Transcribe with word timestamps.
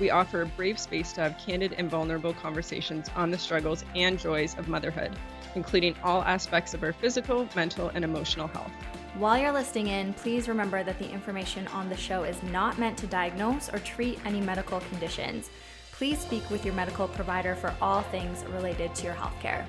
We 0.00 0.10
offer 0.10 0.42
a 0.42 0.46
brave 0.46 0.78
space 0.78 1.12
to 1.12 1.20
have 1.20 1.38
candid 1.38 1.74
and 1.74 1.88
vulnerable 1.88 2.34
conversations 2.34 3.08
on 3.14 3.30
the 3.30 3.38
struggles 3.38 3.84
and 3.94 4.18
joys 4.18 4.58
of 4.58 4.68
motherhood, 4.68 5.16
including 5.54 5.94
all 6.02 6.22
aspects 6.22 6.74
of 6.74 6.82
our 6.82 6.92
physical, 6.92 7.48
mental, 7.54 7.90
and 7.94 8.04
emotional 8.04 8.48
health. 8.48 8.72
While 9.16 9.38
you're 9.38 9.52
listening 9.52 9.86
in, 9.86 10.12
please 10.14 10.48
remember 10.48 10.82
that 10.82 10.98
the 10.98 11.08
information 11.08 11.68
on 11.68 11.88
the 11.88 11.96
show 11.96 12.24
is 12.24 12.42
not 12.44 12.78
meant 12.78 12.98
to 12.98 13.06
diagnose 13.06 13.72
or 13.72 13.78
treat 13.78 14.18
any 14.26 14.40
medical 14.40 14.80
conditions. 14.80 15.50
Please 15.92 16.18
speak 16.18 16.50
with 16.50 16.64
your 16.64 16.74
medical 16.74 17.06
provider 17.06 17.54
for 17.54 17.72
all 17.80 18.02
things 18.02 18.44
related 18.46 18.92
to 18.96 19.04
your 19.04 19.14
healthcare. 19.14 19.64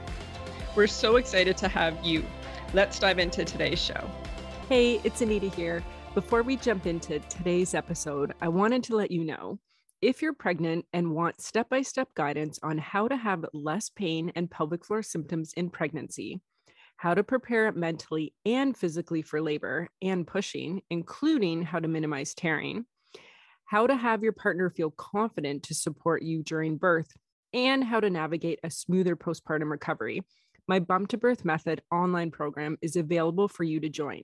We're 0.75 0.87
so 0.87 1.17
excited 1.17 1.55
to 1.57 1.67
have 1.67 2.03
you. 2.03 2.25
Let's 2.73 2.97
dive 2.97 3.19
into 3.19 3.45
today's 3.45 3.79
show. 3.79 4.09
Hey, 4.67 4.99
it's 5.03 5.21
Anita 5.21 5.49
here. 5.49 5.83
Before 6.15 6.41
we 6.41 6.57
jump 6.57 6.87
into 6.87 7.19
today's 7.19 7.75
episode, 7.75 8.33
I 8.41 8.47
wanted 8.47 8.83
to 8.85 8.95
let 8.95 9.11
you 9.11 9.23
know 9.23 9.59
if 10.05 10.21
you're 10.21 10.33
pregnant 10.33 10.85
and 10.93 11.15
want 11.15 11.41
step 11.41 11.67
by 11.67 11.81
step 11.81 12.07
guidance 12.13 12.59
on 12.61 12.77
how 12.77 13.07
to 13.07 13.17
have 13.17 13.43
less 13.53 13.89
pain 13.89 14.31
and 14.35 14.51
pelvic 14.51 14.85
floor 14.85 15.01
symptoms 15.01 15.51
in 15.57 15.67
pregnancy, 15.67 16.39
how 16.97 17.15
to 17.15 17.23
prepare 17.23 17.71
mentally 17.71 18.31
and 18.45 18.77
physically 18.77 19.23
for 19.23 19.41
labor 19.41 19.89
and 20.03 20.27
pushing, 20.27 20.79
including 20.91 21.63
how 21.63 21.79
to 21.79 21.87
minimize 21.87 22.35
tearing, 22.35 22.85
how 23.65 23.87
to 23.87 23.95
have 23.95 24.21
your 24.21 24.31
partner 24.31 24.69
feel 24.69 24.91
confident 24.91 25.63
to 25.63 25.73
support 25.73 26.21
you 26.21 26.43
during 26.43 26.77
birth, 26.77 27.11
and 27.51 27.83
how 27.83 27.99
to 27.99 28.11
navigate 28.11 28.59
a 28.63 28.69
smoother 28.69 29.15
postpartum 29.15 29.71
recovery, 29.71 30.21
my 30.67 30.77
Bump 30.77 31.07
to 31.07 31.17
Birth 31.17 31.43
Method 31.43 31.81
online 31.91 32.29
program 32.29 32.77
is 32.79 32.95
available 32.95 33.47
for 33.47 33.63
you 33.63 33.79
to 33.79 33.89
join. 33.89 34.21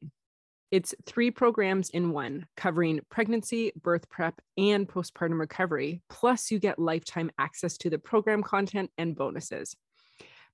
It's 0.72 0.96
three 1.06 1.32
programs 1.32 1.90
in 1.90 2.14
one, 2.14 2.48
covering 2.56 3.02
pregnancy, 3.10 3.74
birth 3.82 4.10
prep, 4.10 4.40
and 4.58 4.88
postpartum 4.88 5.38
recovery. 5.38 6.02
Plus, 6.10 6.50
you 6.50 6.60
get 6.60 6.80
lifetime 6.80 7.30
access 7.38 7.78
to 7.80 7.90
the 7.90 8.00
program 8.00 8.42
content 8.42 8.90
and 8.98 9.14
bonuses. 9.14 9.76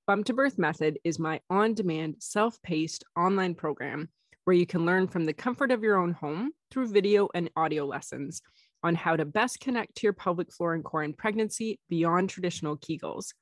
Bump 0.08 0.26
to 0.26 0.34
Birth 0.34 0.58
Method 0.58 0.98
is 1.04 1.20
my 1.20 1.40
on 1.52 1.76
demand, 1.76 2.16
self 2.18 2.60
paced 2.64 3.04
online 3.16 3.54
program 3.54 4.10
where 4.46 4.56
you 4.56 4.66
can 4.66 4.86
learn 4.86 5.08
from 5.08 5.26
the 5.26 5.34
comfort 5.34 5.72
of 5.72 5.84
your 5.84 5.98
own 5.98 6.14
home 6.14 6.52
through 6.72 6.88
video 6.88 7.28
and 7.36 7.52
audio 7.56 7.86
lessons 7.86 8.42
on 8.82 8.96
how 8.96 9.16
to 9.16 9.26
best 9.26 9.60
connect 9.60 9.94
to 9.96 10.04
your 10.04 10.14
pelvic 10.14 10.52
floor 10.54 10.74
and 10.74 10.86
core 10.86 11.04
in 11.04 11.14
pregnancy 11.14 11.80
beyond 11.90 12.30
traditional 12.30 12.78
Kegels 12.78 13.34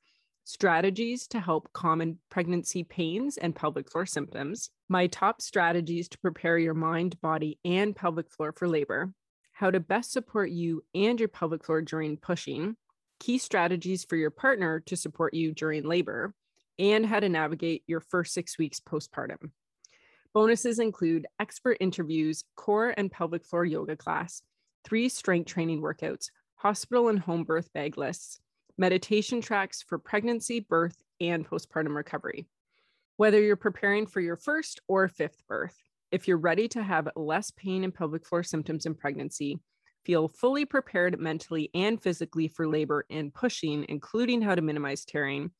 strategies 0.46 1.26
to 1.26 1.40
help 1.40 1.72
common 1.72 2.16
pregnancy 2.30 2.84
pains 2.84 3.36
and 3.36 3.54
pelvic 3.54 3.90
floor 3.90 4.06
symptoms, 4.06 4.70
my 4.88 5.08
top 5.08 5.42
strategies 5.42 6.08
to 6.08 6.18
prepare 6.20 6.56
your 6.56 6.72
mind, 6.72 7.20
body, 7.20 7.58
and 7.64 7.96
pelvic 7.96 8.30
floor 8.30 8.52
for 8.52 8.68
labor, 8.68 9.12
how 9.50 9.72
to 9.72 9.80
best 9.80 10.12
support 10.12 10.50
you 10.50 10.84
and 10.94 11.18
your 11.18 11.28
pelvic 11.28 11.64
floor 11.64 11.82
during 11.82 12.16
pushing, 12.16 12.76
key 13.18 13.38
strategies 13.38 14.04
for 14.04 14.14
your 14.14 14.30
partner 14.30 14.78
to 14.86 14.96
support 14.96 15.34
you 15.34 15.52
during 15.52 15.82
labor, 15.82 16.32
and 16.78 17.04
how 17.04 17.18
to 17.18 17.28
navigate 17.28 17.82
your 17.88 18.00
first 18.00 18.32
six 18.32 18.56
weeks 18.56 18.78
postpartum. 18.78 19.50
Bonuses 20.32 20.78
include 20.78 21.26
expert 21.40 21.76
interviews, 21.80 22.44
core 22.54 22.94
and 22.96 23.10
pelvic 23.10 23.44
floor 23.44 23.64
yoga 23.64 23.96
class, 23.96 24.42
three 24.84 25.08
strength 25.08 25.48
training 25.48 25.82
workouts, 25.82 26.26
hospital 26.54 27.08
and 27.08 27.18
home 27.18 27.42
birth 27.42 27.72
bag 27.72 27.98
lists, 27.98 28.38
meditation 28.78 29.40
tracks 29.40 29.82
for 29.82 29.98
pregnancy, 29.98 30.60
birth, 30.60 30.96
and 31.20 31.48
postpartum 31.48 31.94
recovery. 31.94 32.46
Whether 33.16 33.40
you're 33.40 33.56
preparing 33.56 34.06
for 34.06 34.20
your 34.20 34.36
first 34.36 34.80
or 34.88 35.08
fifth 35.08 35.42
birth, 35.48 35.76
if 36.10 36.28
you're 36.28 36.36
ready 36.36 36.68
to 36.68 36.82
have 36.82 37.08
less 37.16 37.50
pain 37.50 37.84
and 37.84 37.94
pelvic 37.94 38.26
floor 38.26 38.42
symptoms 38.42 38.86
in 38.86 38.94
pregnancy, 38.94 39.58
feel 40.04 40.28
fully 40.28 40.64
prepared 40.64 41.18
mentally 41.18 41.70
and 41.74 42.00
physically 42.00 42.48
for 42.48 42.68
labor 42.68 43.06
and 43.10 43.34
pushing, 43.34 43.84
including 43.88 44.40
how 44.40 44.54
to 44.54 44.62
minimize 44.62 45.04
tearing 45.04 45.50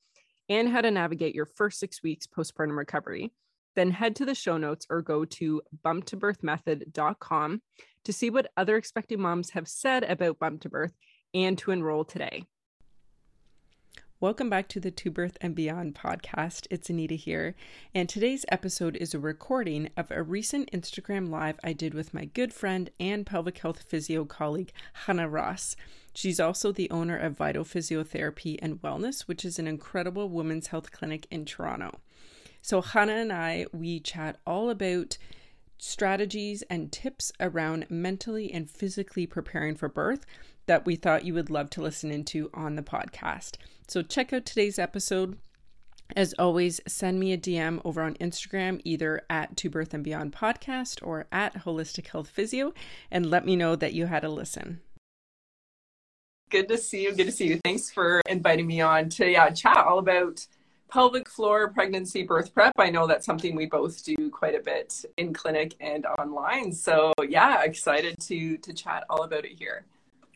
and 0.49 0.69
how 0.69 0.81
to 0.81 0.91
navigate 0.91 1.34
your 1.34 1.47
first 1.47 1.81
six 1.81 2.03
weeks 2.03 2.26
postpartum 2.26 2.76
recovery, 2.76 3.32
then 3.75 3.91
head 3.91 4.15
to 4.16 4.25
the 4.25 4.34
show 4.34 4.56
notes 4.56 4.87
or 4.88 5.03
go 5.03 5.25
to 5.25 5.62
bumptobirthmethod.com 5.84 7.62
to 8.05 8.12
see 8.12 8.31
what 8.31 8.53
other 8.56 8.76
expecting 8.76 9.21
moms 9.21 9.50
have 9.50 9.66
said 9.66 10.05
about 10.05 10.38
bump 10.38 10.60
to 10.60 10.69
birth 10.69 10.93
and 11.34 11.59
to 11.59 11.72
enroll 11.72 12.05
today. 12.05 12.44
Welcome 14.19 14.49
back 14.49 14.69
to 14.69 14.81
the 14.81 14.91
To 14.91 15.10
Birth 15.10 15.37
and 15.43 15.54
Beyond 15.54 15.94
podcast. 15.94 16.66
It's 16.71 16.88
Anita 16.88 17.16
here, 17.16 17.54
and 17.94 18.09
today's 18.09 18.47
episode 18.49 18.97
is 18.97 19.12
a 19.12 19.19
recording 19.19 19.91
of 19.94 20.10
a 20.10 20.22
recent 20.22 20.71
Instagram 20.72 21.28
live 21.28 21.60
I 21.62 21.75
did 21.75 21.93
with 21.93 22.15
my 22.15 22.25
good 22.25 22.55
friend 22.55 22.88
and 22.99 23.26
pelvic 23.26 23.59
health 23.59 23.82
physio 23.82 24.25
colleague, 24.25 24.72
Hannah 25.05 25.28
Ross. 25.28 25.76
She's 26.15 26.41
also 26.41 26.72
the 26.72 26.91
owner 26.91 27.19
of 27.19 27.37
Vital 27.37 27.62
Physiotherapy 27.62 28.59
and 28.62 28.81
Wellness, 28.81 29.28
which 29.28 29.44
is 29.44 29.59
an 29.59 29.66
incredible 29.66 30.31
women's 30.31 30.69
health 30.69 30.93
clinic 30.93 31.26
in 31.31 31.44
Toronto. 31.44 32.00
So, 32.62 32.81
Hannah 32.81 33.12
and 33.12 33.31
I, 33.31 33.66
we 33.75 34.00
chat 34.00 34.38
all 34.47 34.71
about 34.71 35.19
strategies 35.78 36.62
and 36.70 36.92
tips 36.92 37.32
around 37.41 37.87
mentally 37.91 38.53
and 38.53 38.70
physically 38.70 39.26
preparing 39.26 39.75
for 39.75 39.88
birth 39.88 40.25
that 40.66 40.84
we 40.84 40.97
thought 40.97 41.25
you 41.25 41.34
would 41.34 41.50
love 41.50 41.70
to 41.70 41.82
listen 41.82 42.10
into 42.10 42.50
on 42.53 42.76
the 42.76 42.82
podcast. 42.82 43.56
So 43.88 44.03
check 44.03 44.32
out 44.32 44.44
today's 44.44 44.78
episode. 44.78 45.38
As 46.14 46.34
always, 46.38 46.81
send 46.87 47.19
me 47.19 47.32
a 47.32 47.38
DM 47.38 47.81
over 47.84 48.00
on 48.03 48.14
Instagram, 48.14 48.81
either 48.84 49.22
at 49.28 49.56
To 49.56 49.70
Birth 49.70 49.92
and 49.92 50.04
Beyond 50.04 50.32
Podcast 50.32 51.04
or 51.04 51.26
at 51.32 51.64
Holistic 51.64 52.08
Health 52.08 52.28
Physio, 52.28 52.72
and 53.10 53.26
let 53.26 53.44
me 53.44 53.56
know 53.56 53.75
that 53.75 53.93
you 53.93 54.06
had 54.06 54.25
a 54.25 54.28
listen. 54.28 54.81
Good 56.48 56.69
to 56.69 56.78
see 56.78 57.03
you. 57.03 57.12
Good 57.12 57.26
to 57.26 57.32
see 57.32 57.48
you. 57.48 57.60
Thanks 57.64 57.91
for 57.91 58.22
inviting 58.28 58.69
me 58.69 58.81
on 58.81 59.08
to 59.10 59.28
yeah, 59.28 59.50
chat 59.50 59.78
all 59.78 59.98
about 59.98 60.47
pelvic 60.88 61.28
floor 61.28 61.70
pregnancy 61.72 62.22
birth 62.22 62.54
prep. 62.54 62.72
I 62.78 62.91
know 62.91 63.06
that's 63.06 63.26
something 63.26 63.54
we 63.54 63.66
both 63.66 64.04
do 64.04 64.30
quite 64.30 64.54
a 64.54 64.60
bit 64.60 65.04
in 65.16 65.32
clinic 65.32 65.74
and 65.80 66.06
online. 66.19 66.72
So 66.72 67.12
yeah, 67.28 67.62
excited 67.62 68.20
to 68.22 68.56
to 68.58 68.72
chat 68.72 69.04
all 69.10 69.22
about 69.22 69.44
it 69.44 69.52
here. 69.58 69.86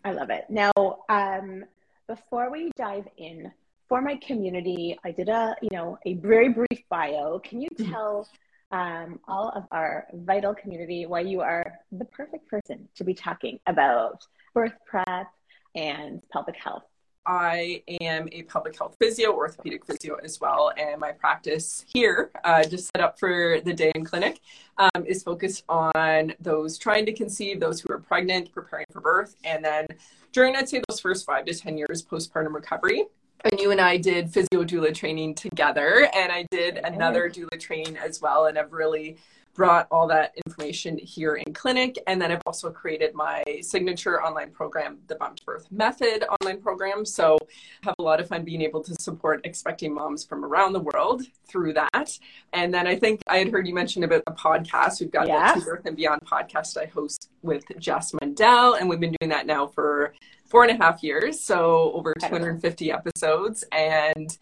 I 0.05 0.13
love 0.13 0.31
it. 0.31 0.47
Now, 0.49 0.73
um, 1.09 1.65
before 2.07 2.51
we 2.51 2.71
dive 2.77 3.07
in, 3.19 3.53
for 3.89 4.01
my 4.01 4.17
community, 4.17 4.99
I 5.05 5.11
did 5.11 5.29
a 5.29 5.55
you 5.63 5.71
know 5.73 5.99
a 6.07 6.15
very 6.15 6.49
brief 6.49 6.83
bio. 6.89 7.39
Can 7.41 7.61
you 7.61 7.69
mm-hmm. 7.77 7.93
tell 7.93 8.29
um, 8.71 9.19
all 9.27 9.51
of 9.51 9.65
our 9.73 10.07
vital 10.13 10.55
community 10.55 11.07
why 11.07 11.21
you 11.21 11.41
are 11.41 11.73
the 11.93 12.05
perfect 12.05 12.49
person 12.49 12.89
to 12.95 13.05
be 13.05 13.15
talking 13.15 13.59
about 13.67 14.25
birth 14.55 14.75
prep 14.87 15.27
and 15.75 16.23
pelvic 16.33 16.57
health? 16.57 16.85
I 17.27 17.83
am 18.01 18.29
a 18.33 18.43
pelvic 18.43 18.79
health 18.79 18.97
physio, 18.99 19.33
orthopedic 19.33 19.85
physio 19.85 20.17
as 20.25 20.41
well, 20.41 20.73
and 20.77 20.99
my 20.99 21.13
practice 21.13 21.85
here, 21.87 22.31
uh, 22.45 22.65
just 22.65 22.91
set 22.95 23.03
up 23.03 23.19
for 23.19 23.61
the 23.61 23.75
day 23.75 23.93
in 23.95 24.05
clinic, 24.05 24.41
um, 24.79 25.05
is 25.05 25.23
focused 25.23 25.65
on 25.69 26.33
those 26.41 26.79
trying 26.79 27.05
to 27.07 27.13
conceive, 27.13 27.61
those 27.61 27.81
who 27.81 27.93
are 27.93 27.99
pregnant, 27.99 28.51
preparing 28.53 28.87
for 28.91 29.01
birth, 29.01 29.37
and 29.45 29.65
then 29.65 29.87
during 30.33 30.57
I'd 30.57 30.69
say 30.69 30.83
those 30.89 31.01
first 31.01 31.27
five 31.27 31.45
to 31.45 31.55
ten 31.55 31.77
years 31.77 32.03
postpartum 32.03 32.55
recovery. 32.55 33.05
And 33.43 33.59
you 33.59 33.71
and 33.71 33.81
I 33.81 33.97
did 33.97 34.31
physio 34.31 34.65
doula 34.65 34.95
training 34.95 35.35
together, 35.35 36.11
and 36.15 36.31
I 36.31 36.47
did 36.51 36.77
another 36.85 37.31
doula 37.31 37.59
training 37.59 37.97
as 37.97 38.21
well, 38.21 38.47
and 38.47 38.59
I've 38.59 38.73
really 38.73 39.17
brought 39.55 39.87
all 39.91 40.07
that 40.07 40.33
information 40.47 40.97
here 40.99 41.37
in 41.37 41.53
clinic. 41.53 41.99
And 42.07 42.21
then 42.21 42.33
I've 42.33 42.43
also 42.47 42.71
created 42.71 43.15
my 43.15 43.43
signature 43.63 44.23
online 44.23 44.51
program, 44.51 44.99
the 45.07 45.17
Bump 45.17 45.37
to 45.37 45.45
Birth 45.45 45.67
Method 45.71 46.25
online 46.41 46.61
program. 46.61 47.05
So 47.05 47.39
have 47.83 47.95
a 47.99 48.03
lot 48.03 48.21
of 48.21 48.29
fun 48.29 48.45
being 48.45 48.63
able 48.63 48.83
to 48.85 48.95
support 49.01 49.41
expecting 49.45 49.93
moms 49.93 50.25
from 50.25 50.45
around 50.45 50.73
the 50.73 50.81
world 50.81 51.23
through 51.47 51.75
that. 51.75 52.19
And 52.53 52.73
then 52.73 52.87
I 52.87 52.97
think 52.97 53.23
I 53.27 53.39
had 53.39 53.51
heard 53.51 53.67
you 53.67 53.75
mention 53.75 54.05
about 54.05 54.25
the 54.25 54.33
podcast. 54.33 55.01
We've 55.01 55.11
got 55.11 55.27
yes. 55.27 55.55
the 55.55 55.61
To 55.61 55.67
Birth 55.67 55.87
and 55.87 55.97
Beyond 55.97 56.23
podcast 56.23 56.77
I 56.77 56.87
host 56.87 57.29
with 57.43 57.65
Jess 57.79 58.13
Mundell, 58.13 58.79
and 58.79 58.89
we've 58.89 59.01
been 59.01 59.15
doing 59.21 59.31
that 59.31 59.47
now 59.47 59.67
for 59.67 60.15
four 60.47 60.65
and 60.65 60.73
a 60.73 60.83
half 60.83 61.03
years. 61.03 61.41
So 61.41 61.93
over 61.93 62.15
250 62.15 62.93
episodes. 62.93 63.65
And 63.73 64.37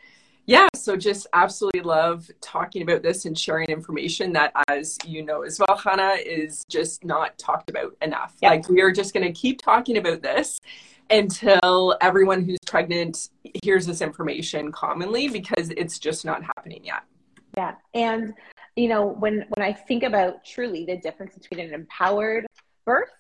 yeah, 0.49 0.67
so 0.75 0.97
just 0.97 1.27
absolutely 1.35 1.83
love 1.83 2.31
talking 2.41 2.81
about 2.81 3.03
this 3.03 3.27
and 3.27 3.39
sharing 3.39 3.69
information 3.69 4.33
that, 4.33 4.51
as 4.67 4.97
you 5.05 5.23
know 5.23 5.43
as 5.43 5.61
well, 5.61 5.77
Hannah, 5.77 6.17
is 6.25 6.65
just 6.71 7.05
not 7.05 7.37
talked 7.37 7.69
about 7.69 7.95
enough. 8.01 8.35
Yep. 8.41 8.51
Like, 8.51 8.69
we 8.71 8.81
are 8.81 8.91
just 8.91 9.13
going 9.13 9.27
to 9.27 9.33
keep 9.39 9.61
talking 9.61 9.99
about 9.99 10.23
this 10.23 10.59
until 11.11 11.99
everyone 12.01 12.43
who's 12.43 12.57
pregnant 12.67 13.29
hears 13.63 13.85
this 13.85 14.01
information 14.01 14.73
commonly 14.73 15.29
because 15.29 15.69
it's 15.77 15.99
just 15.99 16.25
not 16.25 16.43
happening 16.43 16.83
yet. 16.83 17.03
Yeah. 17.55 17.75
And 17.93 18.33
you 18.75 18.89
know, 18.89 19.07
when 19.07 19.45
when 19.55 19.67
I 19.67 19.75
think 19.75 20.03
about 20.03 20.47
truly 20.47 20.87
the 20.87 20.97
difference 20.97 21.35
between 21.35 21.61
an 21.61 21.75
empowered 21.75 22.47
birth 22.87 23.11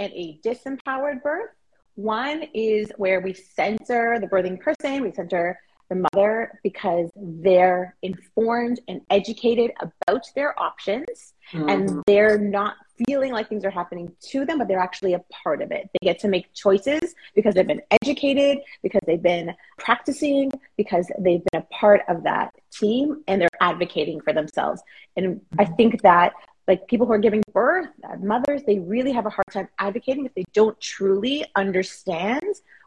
and 0.00 0.12
a 0.14 0.40
disempowered 0.44 1.22
birth, 1.22 1.50
one 1.94 2.42
is 2.54 2.90
where 2.96 3.20
we 3.20 3.34
center 3.34 4.18
the 4.18 4.26
birthing 4.26 4.58
person, 4.58 5.04
we 5.04 5.12
center 5.12 5.60
the 5.92 6.08
mother 6.12 6.58
because 6.62 7.10
they're 7.16 7.96
informed 8.02 8.80
and 8.88 9.00
educated 9.10 9.70
about 9.80 10.24
their 10.34 10.58
options 10.60 11.34
mm-hmm. 11.52 11.68
and 11.68 12.02
they're 12.06 12.38
not 12.38 12.76
feeling 13.06 13.32
like 13.32 13.48
things 13.48 13.64
are 13.64 13.70
happening 13.70 14.12
to 14.20 14.44
them, 14.44 14.58
but 14.58 14.68
they're 14.68 14.78
actually 14.78 15.14
a 15.14 15.24
part 15.42 15.60
of 15.60 15.70
it. 15.70 15.90
They 15.92 16.06
get 16.06 16.18
to 16.20 16.28
make 16.28 16.52
choices 16.54 17.14
because 17.34 17.54
they've 17.54 17.66
been 17.66 17.82
educated, 18.02 18.58
because 18.82 19.00
they've 19.06 19.22
been 19.22 19.54
practicing, 19.78 20.52
because 20.76 21.10
they've 21.18 21.42
been 21.52 21.62
a 21.62 21.74
part 21.74 22.02
of 22.08 22.22
that 22.24 22.54
team 22.72 23.22
and 23.26 23.40
they're 23.40 23.48
advocating 23.60 24.20
for 24.20 24.32
themselves. 24.32 24.82
And 25.16 25.40
I 25.58 25.64
think 25.64 26.02
that 26.02 26.32
like 26.68 26.86
people 26.86 27.06
who 27.06 27.12
are 27.12 27.18
giving 27.18 27.42
birth, 27.52 27.88
mothers, 28.20 28.62
they 28.66 28.78
really 28.78 29.12
have 29.12 29.26
a 29.26 29.30
hard 29.30 29.46
time 29.50 29.68
advocating 29.78 30.26
if 30.26 30.34
they 30.34 30.44
don't 30.52 30.80
truly 30.80 31.44
understand 31.56 32.42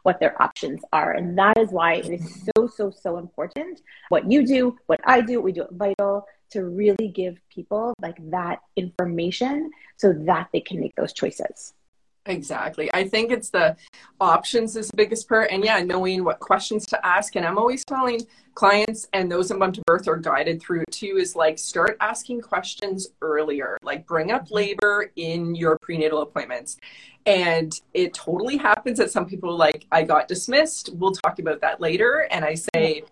what 0.06 0.20
their 0.20 0.40
options 0.40 0.80
are. 0.92 1.10
And 1.14 1.36
that 1.36 1.58
is 1.58 1.70
why 1.70 1.94
it 1.94 2.06
is 2.06 2.44
so, 2.44 2.68
so, 2.68 2.92
so 2.92 3.18
important 3.18 3.80
what 4.08 4.30
you 4.30 4.46
do, 4.46 4.78
what 4.86 5.00
I 5.04 5.20
do, 5.20 5.38
what 5.38 5.44
we 5.46 5.52
do 5.52 5.62
at 5.62 5.72
Vital 5.72 6.24
to 6.52 6.64
really 6.64 7.08
give 7.08 7.40
people 7.50 7.92
like 8.00 8.18
that 8.30 8.60
information 8.76 9.72
so 9.96 10.12
that 10.12 10.48
they 10.52 10.60
can 10.60 10.78
make 10.78 10.94
those 10.94 11.12
choices. 11.12 11.74
Exactly. 12.26 12.90
I 12.92 13.08
think 13.08 13.30
it's 13.30 13.50
the 13.50 13.76
options 14.20 14.76
is 14.76 14.88
the 14.88 14.96
biggest 14.96 15.28
part. 15.28 15.50
And 15.50 15.64
yeah, 15.64 15.80
knowing 15.80 16.24
what 16.24 16.40
questions 16.40 16.84
to 16.86 17.06
ask. 17.06 17.36
And 17.36 17.46
I'm 17.46 17.58
always 17.58 17.84
telling 17.84 18.20
clients 18.54 19.06
and 19.12 19.30
those 19.30 19.50
in 19.50 19.60
to 19.60 19.82
birth 19.86 20.08
are 20.08 20.16
guided 20.16 20.60
through 20.60 20.84
too 20.90 21.18
is 21.18 21.36
like 21.36 21.58
start 21.58 21.96
asking 22.00 22.40
questions 22.40 23.08
earlier. 23.22 23.78
Like 23.82 24.06
bring 24.06 24.32
up 24.32 24.50
labor 24.50 25.12
in 25.16 25.54
your 25.54 25.78
prenatal 25.78 26.22
appointments. 26.22 26.78
And 27.26 27.78
it 27.92 28.14
totally 28.14 28.56
happens 28.56 28.98
that 28.98 29.10
some 29.10 29.26
people 29.26 29.56
like, 29.56 29.86
I 29.90 30.04
got 30.04 30.28
dismissed. 30.28 30.90
We'll 30.94 31.12
talk 31.12 31.38
about 31.38 31.60
that 31.60 31.80
later. 31.80 32.28
And 32.30 32.44
I 32.44 32.54
say, 32.54 33.02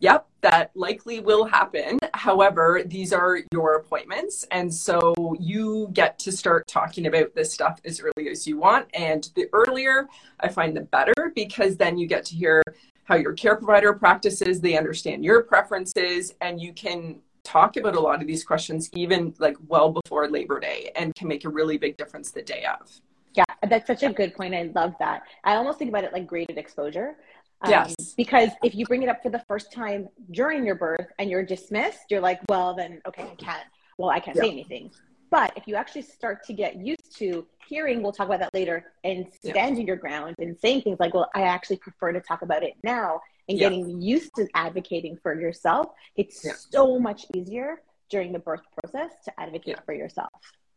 yep, 0.00 0.26
that 0.40 0.70
likely 0.74 1.20
will 1.20 1.44
happen. 1.44 1.98
However, 2.12 2.82
these 2.84 3.12
are 3.12 3.40
your 3.52 3.76
appointments. 3.76 4.44
And 4.50 4.72
so 4.72 5.14
you 5.40 5.88
get 5.92 6.18
to 6.20 6.32
start 6.32 6.66
talking 6.66 7.06
about 7.06 7.34
this 7.34 7.52
stuff 7.52 7.80
as 7.84 8.00
early 8.00 8.28
as 8.28 8.46
you 8.46 8.58
want. 8.58 8.88
And 8.94 9.28
the 9.34 9.46
earlier, 9.52 10.08
I 10.40 10.48
find 10.48 10.76
the 10.76 10.82
better 10.82 11.32
because 11.34 11.76
then 11.76 11.96
you 11.96 12.06
get 12.06 12.24
to 12.26 12.34
hear 12.34 12.62
how 13.04 13.16
your 13.16 13.32
care 13.32 13.56
provider 13.56 13.92
practices, 13.92 14.60
they 14.60 14.76
understand 14.76 15.24
your 15.24 15.42
preferences, 15.42 16.34
and 16.40 16.60
you 16.60 16.72
can 16.72 17.20
talk 17.42 17.76
about 17.76 17.94
a 17.94 18.00
lot 18.00 18.20
of 18.20 18.26
these 18.26 18.42
questions 18.42 18.88
even 18.94 19.34
like 19.38 19.56
well 19.68 19.90
before 19.90 20.28
Labor 20.28 20.58
Day 20.58 20.90
and 20.96 21.14
can 21.14 21.28
make 21.28 21.44
a 21.44 21.48
really 21.48 21.76
big 21.76 21.96
difference 21.98 22.30
the 22.30 22.42
day 22.42 22.64
of. 22.64 22.90
Yeah, 23.34 23.44
that's 23.68 23.86
such 23.86 24.02
a 24.02 24.12
good 24.12 24.34
point. 24.34 24.54
I 24.54 24.70
love 24.74 24.94
that. 25.00 25.22
I 25.42 25.56
almost 25.56 25.78
think 25.78 25.88
about 25.90 26.04
it 26.04 26.12
like 26.12 26.26
graded 26.26 26.56
exposure. 26.56 27.16
Um, 27.64 27.70
yes. 27.70 27.94
Because 28.16 28.50
if 28.62 28.74
you 28.74 28.84
bring 28.84 29.02
it 29.02 29.08
up 29.08 29.22
for 29.22 29.30
the 29.30 29.42
first 29.48 29.72
time 29.72 30.08
during 30.30 30.64
your 30.66 30.74
birth 30.74 31.06
and 31.18 31.30
you're 31.30 31.44
dismissed, 31.44 32.10
you're 32.10 32.20
like, 32.20 32.40
well, 32.48 32.74
then, 32.74 33.00
okay, 33.06 33.22
I 33.22 33.34
can't, 33.36 33.62
well, 33.96 34.10
I 34.10 34.20
can't 34.20 34.36
yeah. 34.36 34.42
say 34.42 34.50
anything. 34.50 34.90
But 35.30 35.52
if 35.56 35.66
you 35.66 35.74
actually 35.74 36.02
start 36.02 36.44
to 36.44 36.52
get 36.52 36.76
used 36.76 37.16
to 37.16 37.46
hearing, 37.66 38.02
we'll 38.02 38.12
talk 38.12 38.26
about 38.26 38.40
that 38.40 38.54
later, 38.54 38.92
and 39.02 39.26
standing 39.42 39.86
yeah. 39.86 39.86
your 39.86 39.96
ground 39.96 40.36
and 40.38 40.56
saying 40.58 40.82
things 40.82 41.00
like, 41.00 41.14
well, 41.14 41.30
I 41.34 41.42
actually 41.42 41.78
prefer 41.78 42.12
to 42.12 42.20
talk 42.20 42.42
about 42.42 42.62
it 42.62 42.74
now, 42.84 43.20
and 43.48 43.58
yeah. 43.58 43.68
getting 43.68 44.00
used 44.00 44.34
to 44.36 44.46
advocating 44.54 45.18
for 45.22 45.38
yourself, 45.40 45.88
it's 46.16 46.46
so 46.70 47.00
much 47.00 47.26
easier 47.34 47.82
during 48.10 48.32
the 48.32 48.38
birth 48.38 48.60
process 48.82 49.12
to 49.24 49.40
advocate 49.40 49.78
for 49.84 49.94
yourself. 49.94 50.30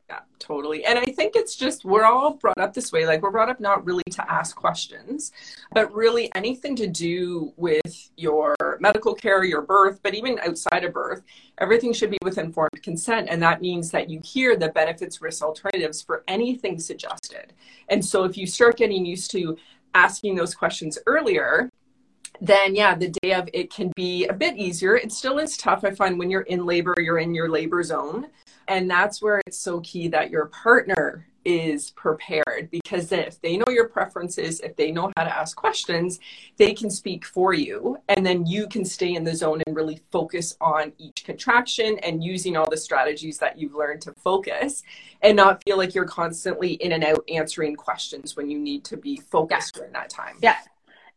Yeah, 0.10 0.20
totally. 0.40 0.86
And 0.86 0.98
I 0.98 1.04
think 1.04 1.36
it's 1.36 1.54
just 1.54 1.84
we're 1.84 2.06
all 2.06 2.36
brought 2.36 2.60
up 2.60 2.74
this 2.74 2.94
way. 2.94 3.06
Like 3.06 3.22
we're 3.22 3.32
brought 3.32 3.50
up 3.50 3.60
not 3.60 3.86
really 3.86 4.06
to 4.12 4.32
ask 4.32 4.56
questions, 4.56 5.34
but 5.74 5.94
really 5.94 6.34
anything 6.34 6.78
to 6.78 6.88
do 6.88 7.52
with 7.58 8.10
your 8.16 8.56
medical 8.80 9.14
care, 9.14 9.44
your 9.44 9.64
birth, 9.64 10.00
but 10.02 10.14
even 10.14 10.40
outside 10.40 10.86
of 10.86 10.94
birth, 10.94 11.24
everything 11.58 11.92
should 11.92 12.10
be 12.10 12.18
with 12.24 12.38
informed 12.38 12.82
consent. 12.82 13.28
And 13.30 13.44
that 13.44 13.62
means 13.62 13.92
that 13.92 14.10
you 14.10 14.22
hear 14.24 14.56
the 14.56 14.70
benefits, 14.70 15.22
risks, 15.22 15.42
alternatives 15.42 16.02
for 16.02 16.24
anything 16.30 16.80
suggested. 16.80 17.52
And 17.90 18.04
so 18.04 18.24
if 18.24 18.38
you 18.38 18.48
start 18.48 18.78
getting 18.78 19.06
used 19.06 19.30
to 19.32 19.58
asking 19.94 20.36
those 20.36 20.56
questions 20.56 20.98
earlier, 21.06 21.70
then 22.40 22.76
yeah, 22.76 22.96
the 22.96 23.10
day 23.22 23.34
of 23.34 23.50
it 23.54 23.74
can 23.74 23.92
be 23.96 24.26
a 24.28 24.34
bit 24.34 24.56
easier. 24.56 24.96
It 24.96 25.12
still 25.12 25.38
is 25.38 25.58
tough. 25.58 25.84
I 25.84 25.92
find 25.92 26.18
when 26.18 26.30
you're 26.30 26.42
in 26.44 26.66
labor, 26.66 26.96
you're 26.98 27.18
in 27.18 27.34
your 27.34 27.50
labor 27.50 27.84
zone. 27.84 28.28
And 28.68 28.90
that's 28.90 29.22
where 29.22 29.42
it's 29.46 29.60
so 29.60 29.80
key 29.82 30.08
that 30.10 30.30
your 30.30 30.48
partner 30.48 31.26
is 31.48 31.92
prepared 31.92 32.68
because 32.70 33.10
if 33.14 33.40
they 33.40 33.56
know 33.56 33.66
your 33.70 33.88
preferences, 33.88 34.60
if 34.60 34.76
they 34.76 34.92
know 34.92 35.10
how 35.16 35.24
to 35.24 35.34
ask 35.34 35.56
questions, 35.56 36.20
they 36.58 36.74
can 36.74 36.90
speak 36.90 37.24
for 37.24 37.54
you. 37.54 37.98
And 38.10 38.26
then 38.26 38.46
you 38.46 38.68
can 38.68 38.84
stay 38.84 39.14
in 39.14 39.24
the 39.24 39.34
zone 39.34 39.62
and 39.66 39.74
really 39.74 40.02
focus 40.12 40.58
on 40.60 40.92
each 40.98 41.24
contraction 41.24 42.00
and 42.00 42.22
using 42.22 42.58
all 42.58 42.70
the 42.70 42.76
strategies 42.76 43.38
that 43.38 43.58
you've 43.58 43.76
learned 43.76 44.02
to 44.02 44.14
focus 44.16 44.84
and 45.22 45.38
not 45.38 45.64
feel 45.64 45.78
like 45.78 45.96
you're 45.96 46.04
constantly 46.04 46.74
in 46.74 46.92
and 46.92 47.06
out 47.06 47.24
answering 47.30 47.78
questions 47.78 48.36
when 48.36 48.50
you 48.50 48.60
need 48.60 48.84
to 48.84 48.98
be 48.98 49.16
focused 49.16 49.76
during 49.76 49.94
that 49.94 50.10
time. 50.10 50.36
Yeah. 50.42 50.58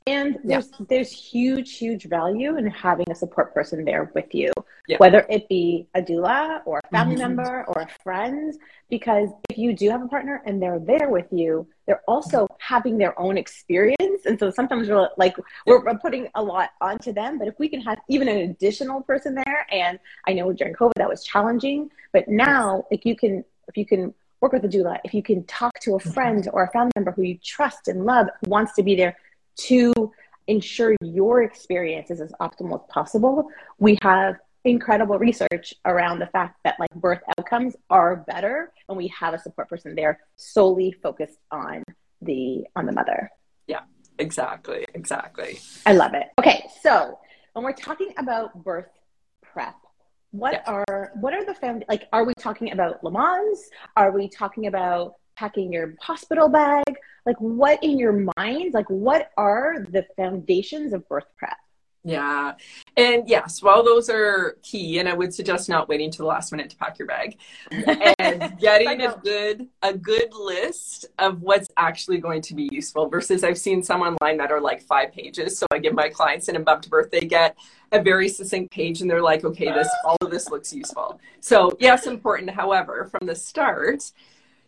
And 0.07 0.39
there's 0.45 0.71
yeah. 0.79 0.87
there's 0.89 1.13
huge, 1.13 1.77
huge 1.77 2.05
value 2.05 2.57
in 2.57 2.69
having 2.69 3.11
a 3.11 3.15
support 3.15 3.53
person 3.53 3.85
there 3.85 4.11
with 4.15 4.35
you, 4.35 4.53
yeah. 4.91 4.97
whether 4.99 5.25
it 5.31 5.49
be 5.49 5.87
a 5.95 6.03
doula 6.03 6.61
or 6.67 6.81
a 6.83 6.89
family 6.89 7.15
mm-hmm. 7.15 7.37
member 7.37 7.65
or 7.69 7.83
a 7.83 7.89
friend. 8.03 8.55
Because 8.89 9.29
if 9.49 9.57
you 9.57 9.73
do 9.73 9.89
have 9.89 10.03
a 10.03 10.09
partner 10.09 10.43
and 10.45 10.61
they're 10.61 10.81
there 10.81 11.09
with 11.09 11.27
you, 11.31 11.67
they're 11.87 12.03
also 12.09 12.49
having 12.59 12.99
their 12.99 13.19
own 13.19 13.39
experience. 13.39 14.27
And 14.27 14.39
so 14.39 14.51
sometimes 14.51 14.89
we're 14.89 15.09
like 15.17 15.37
we're, 15.65 15.85
we're 15.85 15.99
putting 15.99 16.29
a 16.35 16.43
lot 16.43 16.71
onto 16.81 17.13
them. 17.13 17.39
But 17.39 17.47
if 17.47 17.59
we 17.59 17.69
can 17.69 17.81
have 17.83 17.99
even 18.09 18.29
an 18.29 18.39
additional 18.39 19.01
person 19.03 19.35
there, 19.35 19.67
and 19.71 19.99
I 20.27 20.33
know 20.33 20.53
during 20.53 20.75
COVID 20.75 20.95
that 20.97 21.09
was 21.09 21.23
challenging, 21.25 21.91
but 22.13 22.29
now 22.29 22.85
like 22.91 23.05
you 23.05 23.17
can 23.17 23.45
if 23.69 23.77
you 23.77 23.87
can 23.87 24.13
work 24.41 24.53
with 24.53 24.65
a 24.65 24.69
doula, 24.69 24.99
if 25.05 25.15
you 25.15 25.23
can 25.23 25.45
talk 25.45 25.79
to 25.81 25.95
a 25.95 25.99
mm-hmm. 25.99 26.11
friend 26.11 26.49
or 26.53 26.65
a 26.65 26.71
family 26.73 26.91
member 26.97 27.13
who 27.13 27.23
you 27.23 27.39
trust 27.45 27.87
and 27.87 28.05
love, 28.05 28.27
who 28.41 28.51
wants 28.51 28.75
to 28.75 28.83
be 28.83 28.97
there 28.97 29.17
to 29.57 30.13
ensure 30.47 30.97
your 31.03 31.43
experience 31.43 32.11
is 32.11 32.21
as 32.21 32.33
optimal 32.41 32.83
as 32.83 32.87
possible, 32.89 33.49
we 33.79 33.97
have 34.03 34.37
incredible 34.65 35.19
research 35.19 35.75
around 35.85 36.19
the 36.19 36.27
fact 36.27 36.59
that 36.65 36.77
like 36.79 36.91
birth 36.95 37.21
outcomes 37.39 37.77
are 37.89 38.17
better 38.17 38.73
when 38.87 38.99
we 38.99 39.09
have 39.09 39.35
a 39.35 39.39
support 39.39 39.69
person 39.69 39.95
there 39.95 40.21
solely 40.37 40.93
focused 41.03 41.39
on 41.51 41.83
the 42.23 42.65
on 42.77 42.87
the 42.87 42.93
mother. 42.93 43.31
Yeah, 43.67 43.81
exactly, 44.19 44.85
exactly. 44.95 45.59
I 45.87 45.93
love 45.93 46.15
it. 46.15 46.27
Okay, 46.39 46.65
so 46.83 47.19
when 47.55 47.65
we're 47.65 47.73
talking 47.73 48.13
about 48.19 48.63
birth 48.63 48.91
prep, 49.43 49.77
what 50.31 50.63
are 50.67 51.13
what 51.21 51.33
are 51.35 51.45
the 51.45 51.55
family 51.55 51.85
like? 51.89 52.09
Are 52.13 52.25
we 52.25 52.35
talking 52.35 52.73
about 52.73 53.03
Lamaze? 53.03 53.61
Are 53.97 54.13
we 54.13 54.29
talking 54.29 54.67
about 54.67 55.15
packing 55.37 55.73
your 55.73 55.95
hospital 56.01 56.49
bag? 56.49 56.85
Like, 57.27 57.37
what 57.39 57.83
in 57.83 57.99
your 57.99 58.27
mind, 58.37 58.75
like, 58.75 58.89
what 58.89 59.31
are 59.37 59.87
the 59.91 60.07
foundations 60.17 60.93
of 60.93 61.09
birth 61.09 61.27
prep? 61.37 61.57
Yeah. 62.03 62.55
And 62.97 63.29
yes, 63.29 63.63
while 63.63 63.83
those 63.83 64.09
are 64.09 64.57
key, 64.63 64.99
and 65.01 65.09
I 65.09 65.13
would 65.13 65.35
suggest 65.35 65.69
not 65.69 65.87
waiting 65.87 66.11
to 66.11 66.19
the 66.19 66.25
last 66.25 66.51
minute 66.51 66.71
to 66.71 66.77
pack 66.77 66.99
your 66.99 67.07
bag 67.07 67.37
and 68.19 68.59
getting 68.61 69.03
a 69.03 69.15
good 69.23 69.69
a 69.83 69.93
good 69.93 70.33
list 70.33 71.07
of 71.19 71.43
what's 71.43 71.69
actually 71.77 72.17
going 72.17 72.41
to 72.43 72.55
be 72.55 72.71
useful 72.73 73.09
versus 73.09 73.45
I've 73.45 73.59
seen 73.59 73.83
some 73.83 74.01
online 74.01 74.39
that 74.39 74.51
are 74.51 74.61
like 74.61 74.81
five 74.81 75.13
pages. 75.13 75.59
So 75.59 75.67
I 75.71 75.79
give 75.79 75.93
my 75.93 76.09
clients 76.09 76.49
an 76.49 76.57
above 76.57 76.81
to 76.83 76.89
birth, 76.89 77.11
they 77.11 77.21
get 77.21 77.57
a 77.93 78.03
very 78.03 78.29
succinct 78.29 78.71
page 78.71 79.03
and 79.03 79.11
they're 79.11 79.23
like, 79.23 79.45
okay, 79.45 79.71
this 79.71 79.89
all 80.05 80.17
of 80.23 80.31
this 80.31 80.49
looks 80.49 80.73
useful. 80.73 81.21
So 81.41 81.77
yes, 81.81 82.07
important. 82.07 82.51
However, 82.51 83.05
from 83.11 83.27
the 83.27 83.35
start, 83.35 84.11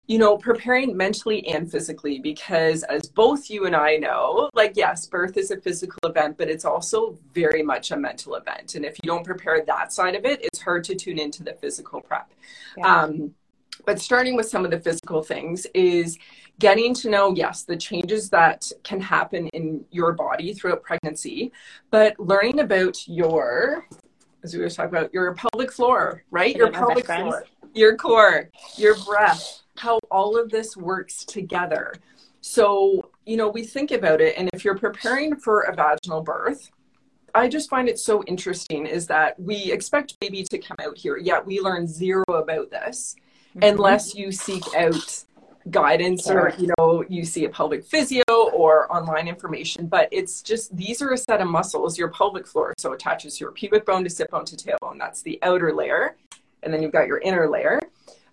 you 0.06 0.18
know, 0.18 0.36
preparing 0.36 0.96
mentally 0.96 1.46
and 1.46 1.70
physically 1.70 2.18
because 2.18 2.82
as 2.84 3.02
both 3.08 3.48
you 3.48 3.66
and 3.66 3.76
I 3.76 3.96
know, 3.96 4.50
like, 4.52 4.72
yes, 4.74 5.06
birth 5.06 5.36
is 5.36 5.50
a 5.50 5.60
physical 5.60 5.98
event, 6.04 6.36
but 6.36 6.48
it's 6.48 6.64
also 6.64 7.16
very 7.32 7.62
much 7.62 7.92
a 7.92 7.96
mental 7.96 8.34
event. 8.34 8.74
And 8.74 8.84
if 8.84 8.96
you 9.02 9.06
don't 9.06 9.24
prepare 9.24 9.64
that 9.64 9.92
side 9.92 10.16
of 10.16 10.24
it, 10.24 10.40
it's 10.42 10.60
hard 10.60 10.82
to 10.84 10.96
tune 10.96 11.18
into 11.18 11.44
the 11.44 11.54
physical 11.54 12.00
prep. 12.00 12.30
Yeah. 12.76 13.02
Um, 13.02 13.34
but 13.86 14.00
starting 14.00 14.36
with 14.36 14.48
some 14.48 14.64
of 14.64 14.70
the 14.70 14.80
physical 14.80 15.22
things 15.22 15.66
is 15.72 16.18
getting 16.58 16.94
to 16.94 17.08
know, 17.08 17.32
yes, 17.34 17.62
the 17.62 17.76
changes 17.76 18.28
that 18.30 18.70
can 18.82 19.00
happen 19.00 19.48
in 19.48 19.84
your 19.90 20.12
body 20.12 20.52
throughout 20.52 20.82
pregnancy, 20.82 21.52
but 21.90 22.18
learning 22.18 22.60
about 22.60 23.08
your, 23.08 23.86
as 24.42 24.54
we 24.54 24.60
were 24.60 24.68
talking 24.68 24.90
about, 24.90 25.14
your 25.14 25.34
pelvic 25.34 25.72
floor, 25.72 26.24
right? 26.30 26.54
Your 26.54 26.70
pelvic 26.70 27.06
floor, 27.06 27.44
your 27.72 27.96
core, 27.96 28.50
your 28.76 28.96
breath 29.04 29.61
how 29.76 29.98
all 30.10 30.38
of 30.38 30.50
this 30.50 30.76
works 30.76 31.24
together. 31.24 31.94
So, 32.40 33.10
you 33.24 33.36
know, 33.36 33.48
we 33.48 33.62
think 33.62 33.90
about 33.92 34.20
it, 34.20 34.34
and 34.36 34.50
if 34.52 34.64
you're 34.64 34.78
preparing 34.78 35.36
for 35.36 35.62
a 35.62 35.74
vaginal 35.74 36.22
birth, 36.22 36.70
I 37.34 37.48
just 37.48 37.70
find 37.70 37.88
it 37.88 37.98
so 37.98 38.22
interesting 38.24 38.86
is 38.86 39.06
that 39.06 39.38
we 39.40 39.72
expect 39.72 40.18
baby 40.20 40.44
to 40.44 40.58
come 40.58 40.76
out 40.84 40.98
here, 40.98 41.16
yet 41.16 41.46
we 41.46 41.60
learn 41.60 41.86
zero 41.86 42.24
about 42.28 42.70
this 42.70 43.16
mm-hmm. 43.56 43.62
unless 43.62 44.14
you 44.14 44.32
seek 44.32 44.62
out 44.74 45.24
guidance 45.70 46.28
or 46.28 46.52
you 46.58 46.68
know 46.76 47.04
you 47.08 47.24
see 47.24 47.44
a 47.44 47.48
pelvic 47.48 47.84
physio 47.84 48.24
or 48.28 48.92
online 48.92 49.28
information 49.28 49.86
but 49.86 50.08
it's 50.10 50.42
just 50.42 50.76
these 50.76 51.00
are 51.00 51.12
a 51.12 51.16
set 51.16 51.40
of 51.40 51.46
muscles 51.46 51.96
your 51.96 52.08
pelvic 52.08 52.48
floor 52.48 52.74
so 52.78 52.92
attaches 52.92 53.40
your 53.40 53.52
pubic 53.52 53.86
bone 53.86 54.02
to 54.02 54.10
sit 54.10 54.28
bone 54.30 54.44
to 54.44 54.56
tailbone 54.56 54.98
that's 54.98 55.22
the 55.22 55.38
outer 55.42 55.72
layer 55.72 56.16
and 56.64 56.74
then 56.74 56.82
you've 56.82 56.90
got 56.90 57.06
your 57.06 57.18
inner 57.18 57.48
layer 57.48 57.78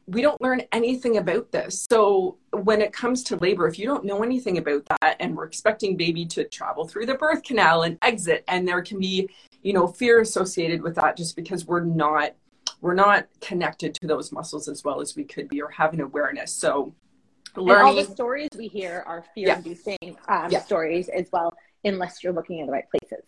we 0.09 0.21
don't 0.21 0.41
learn 0.41 0.61
anything 0.71 1.17
about 1.17 1.51
this 1.51 1.85
so 1.89 2.37
when 2.51 2.81
it 2.81 2.91
comes 2.91 3.23
to 3.23 3.35
labor 3.37 3.67
if 3.67 3.77
you 3.77 3.85
don't 3.85 4.05
know 4.05 4.23
anything 4.23 4.57
about 4.57 4.83
that 5.01 5.15
and 5.19 5.35
we're 5.35 5.45
expecting 5.45 5.95
baby 5.95 6.25
to 6.25 6.43
travel 6.45 6.87
through 6.87 7.05
the 7.05 7.15
birth 7.15 7.43
canal 7.43 7.83
and 7.83 7.97
exit 8.01 8.43
and 8.47 8.67
there 8.67 8.81
can 8.81 8.99
be 8.99 9.29
you 9.61 9.73
know 9.73 9.87
fear 9.87 10.21
associated 10.21 10.81
with 10.81 10.95
that 10.95 11.15
just 11.15 11.35
because 11.35 11.65
we're 11.65 11.83
not 11.83 12.33
we're 12.81 12.93
not 12.93 13.27
connected 13.41 13.93
to 13.93 14.07
those 14.07 14.31
muscles 14.31 14.67
as 14.67 14.83
well 14.83 15.01
as 15.01 15.15
we 15.15 15.23
could 15.23 15.47
be 15.47 15.61
or 15.61 15.69
having 15.69 15.99
awareness 15.99 16.53
so 16.53 16.93
learning. 17.55 17.87
And 17.87 17.87
all 17.87 17.95
the 17.95 18.11
stories 18.11 18.49
we 18.57 18.67
hear 18.67 19.03
are 19.05 19.23
fear-inducing 19.33 19.97
yeah. 20.01 20.13
Um, 20.27 20.51
yeah. 20.51 20.61
stories 20.61 21.09
as 21.09 21.27
well, 21.31 21.53
unless 21.83 22.23
you're 22.23 22.33
looking 22.33 22.59
in 22.59 22.65
the 22.65 22.71
right 22.71 22.85
places. 22.89 23.25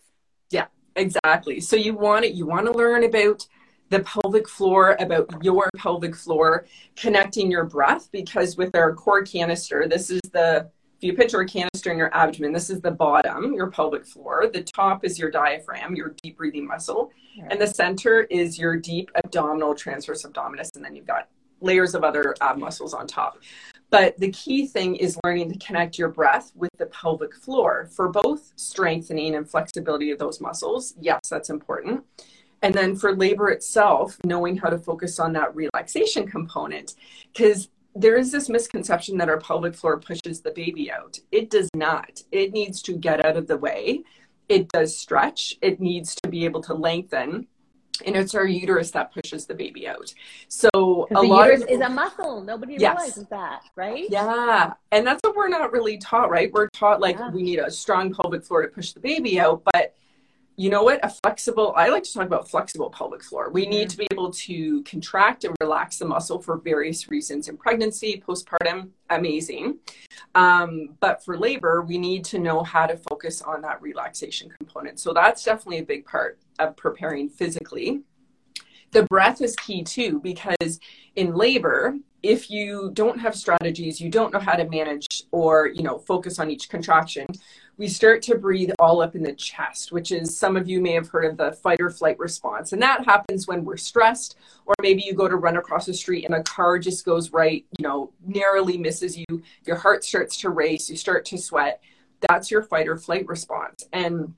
Yeah, 0.50 0.68
exactly. 0.96 1.60
So 1.60 1.76
you 1.76 1.94
want 1.96 2.26
it. 2.26 2.34
You 2.34 2.46
want 2.46 2.66
to 2.66 2.72
learn 2.72 3.04
about 3.04 3.46
the 3.92 4.00
pelvic 4.00 4.48
floor, 4.48 4.96
about 5.00 5.30
your 5.44 5.70
pelvic 5.78 6.16
floor, 6.16 6.66
connecting 6.96 7.52
your 7.52 7.66
breath, 7.66 8.10
because 8.12 8.56
with 8.58 8.74
our 8.74 8.96
core 8.96 9.22
canister, 9.24 9.88
this 9.88 10.10
is 10.10 10.22
the 10.32 10.70
if 10.98 11.06
you 11.06 11.14
picture 11.14 11.40
a 11.40 11.48
canister 11.48 11.92
in 11.92 11.98
your 11.98 12.16
abdomen, 12.16 12.54
this 12.54 12.70
is 12.70 12.80
the 12.80 12.92
bottom, 12.92 13.56
your 13.56 13.72
pelvic 13.72 14.06
floor. 14.06 14.48
The 14.54 14.62
top 14.62 15.04
is 15.04 15.18
your 15.18 15.32
diaphragm, 15.32 15.96
your 15.96 16.14
deep 16.22 16.38
breathing 16.38 16.68
muscle. 16.68 17.12
And 17.50 17.60
the 17.60 17.66
center 17.66 18.22
is 18.30 18.60
your 18.60 18.78
deep 18.78 19.10
abdominal 19.16 19.74
transverse 19.74 20.24
abdominis. 20.24 20.70
And 20.76 20.86
then 20.86 20.96
you've 20.96 21.08
got 21.08 21.28
layers 21.60 21.96
of 21.96 22.04
other 22.04 22.36
ab 22.40 22.60
muscles 22.60 22.94
on 22.94 23.08
top. 23.08 23.40
But 23.90 24.16
the 24.20 24.30
key 24.32 24.68
thing 24.68 24.96
is 24.96 25.18
learning 25.24 25.52
to 25.52 25.58
connect 25.58 25.98
your 25.98 26.10
breath 26.10 26.52
with 26.54 26.70
the 26.78 26.86
pelvic 26.86 27.34
floor 27.34 27.90
for 27.92 28.10
both 28.10 28.54
strengthening 28.56 29.34
and 29.34 29.50
flexibility 29.50 30.12
of 30.12 30.20
those 30.20 30.40
muscles. 30.40 30.94
Yes, 31.02 31.22
that's 31.32 31.50
important. 31.50 32.04
And 32.62 32.74
then 32.74 32.96
for 32.96 33.16
labor 33.16 33.50
itself, 33.50 34.18
knowing 34.24 34.58
how 34.58 34.70
to 34.70 34.78
focus 34.78 35.20
on 35.20 35.34
that 35.34 35.56
relaxation 35.56 36.28
component. 36.28 36.96
Because 37.34 37.70
there 37.96 38.18
is 38.18 38.32
this 38.32 38.50
misconception 38.50 39.18
that 39.18 39.30
our 39.30 39.40
pelvic 39.40 39.76
floor 39.76 40.00
pushes 40.00 40.42
the 40.42 40.52
baby 40.52 40.92
out. 40.92 41.20
It 41.32 41.50
does 41.50 41.70
not. 41.76 42.22
It 42.32 42.54
needs 42.54 42.82
to 42.84 42.94
get 42.94 43.26
out 43.26 43.36
of 43.36 43.48
the 43.48 43.58
way. 43.58 44.04
It 44.48 44.70
does 44.70 44.96
stretch. 44.96 45.58
It 45.62 45.80
needs 45.80 46.16
to 46.24 46.30
be 46.30 46.46
able 46.46 46.62
to 46.64 46.74
lengthen 46.74 47.48
and 48.06 48.16
it's 48.16 48.36
our 48.36 48.46
uterus 48.46 48.92
that 48.92 49.14
pushes 49.14 49.46
the 49.46 49.54
baby 49.54 49.88
out. 49.88 50.14
So 50.48 50.70
a 51.12 51.22
lot 51.22 51.46
uterus 51.46 51.64
of, 51.64 51.70
is 51.70 51.82
a 51.82 51.90
muscle. 51.90 52.42
Nobody 52.42 52.76
yes. 52.78 52.96
realizes 52.96 53.28
that, 53.28 53.64
right? 53.76 54.06
Yeah, 54.10 54.74
and 54.92 55.06
that's 55.06 55.20
what 55.24 55.36
we're 55.36 55.50
not 55.50 55.72
really 55.72 55.98
taught, 55.98 56.30
right? 56.30 56.52
We're 56.52 56.70
taught 56.70 57.02
like 57.02 57.18
yeah. 57.18 57.32
we 57.32 57.44
need 57.44 57.60
a 57.60 57.70
strong 57.70 58.14
pelvic 58.14 58.44
floor 58.44 58.64
to 58.64 58.68
push 58.70 58.94
the 58.94 59.00
baby 59.00 59.40
out, 59.40 59.64
but 59.74 59.96
you 60.58 60.70
know 60.70 60.84
what? 60.84 61.00
A 61.04 61.10
flexible, 61.10 61.74
I 61.76 61.90
like 61.90 62.04
to 62.04 62.14
talk 62.14 62.26
about 62.26 62.50
flexible 62.50 62.90
pelvic 62.90 63.24
floor. 63.24 63.50
We 63.50 63.66
need 63.66 63.90
to 63.90 63.98
be 63.98 64.08
able 64.12 64.32
to 64.32 64.84
contract 64.84 65.44
and 65.44 65.56
relax 65.62 65.98
the 65.98 66.06
muscle 66.06 66.42
for 66.42 66.58
various 66.58 67.10
reasons 67.10 67.48
in 67.48 67.58
pregnancy, 67.58 68.22
postpartum, 68.26 68.90
amazing. 69.10 69.80
Um, 70.36 70.90
but 71.00 71.24
for 71.24 71.38
labor, 71.38 71.82
we 71.82 71.98
need 71.98 72.26
to 72.26 72.40
know 72.40 72.64
how 72.64 72.86
to 72.86 72.98
focus 72.98 73.42
on 73.42 73.62
that 73.62 73.82
relaxation 73.82 74.52
component. 74.60 75.00
So 75.00 75.14
that's 75.14 75.44
definitely 75.44 75.80
a 75.80 75.86
big 75.86 76.06
part 76.06 76.38
of 76.60 76.76
preparing 76.76 77.30
physically. 77.30 78.02
The 78.92 79.04
breath 79.04 79.42
is 79.42 79.56
key 79.56 79.84
too, 79.84 80.20
because 80.20 80.80
in 81.16 81.34
labor, 81.34 81.96
if 82.24 82.52
you 82.52 82.92
don't 82.94 83.20
have 83.20 83.36
strategies, 83.36 84.00
you 84.00 84.10
don't 84.10 84.34
know 84.34 84.40
how 84.40 84.56
to 84.56 84.70
manage 84.70 85.24
or, 85.32 85.68
you 85.68 85.84
know, 85.84 85.98
focus 85.98 86.40
on 86.40 86.52
each 86.52 86.70
contraction, 86.70 87.26
we 87.78 87.88
start 87.88 88.22
to 88.22 88.36
breathe 88.36 88.70
all 88.78 89.02
up 89.02 89.16
in 89.16 89.24
the 89.24 89.34
chest, 89.34 89.92
which 89.92 90.12
is 90.12 90.38
some 90.38 90.56
of 90.56 90.70
you 90.70 90.80
may 90.80 90.92
have 90.92 91.08
heard 91.08 91.26
of 91.26 91.38
the 91.38 91.52
fight 91.52 91.82
or 91.82 91.90
flight 91.90 92.20
response. 92.20 92.74
And 92.74 92.82
that 92.82 93.06
happens 93.06 93.48
when 93.48 93.66
we're 93.66 93.78
stressed, 93.78 94.38
or 94.68 94.76
maybe 94.82 95.02
you 95.02 95.14
go 95.14 95.28
to 95.28 95.36
run 95.36 95.58
across 95.58 95.88
the 95.88 95.94
street 95.94 96.26
and 96.26 96.36
a 96.36 96.44
car 96.44 96.78
just 96.78 97.06
goes 97.06 97.32
right, 97.32 97.66
you 97.80 97.84
know, 97.84 98.12
narrowly 98.24 98.78
misses 98.78 99.18
you. 99.18 99.42
Your 99.66 99.78
heart 99.78 100.04
starts 100.04 100.38
to 100.42 100.50
race, 100.50 100.90
you 100.90 100.98
start 100.98 101.26
to 101.26 101.38
sweat. 101.38 101.82
That's 102.30 102.52
your 102.52 102.62
fight 102.62 102.88
or 102.88 102.98
flight 102.98 103.26
response. 103.28 103.88
And 103.94 104.36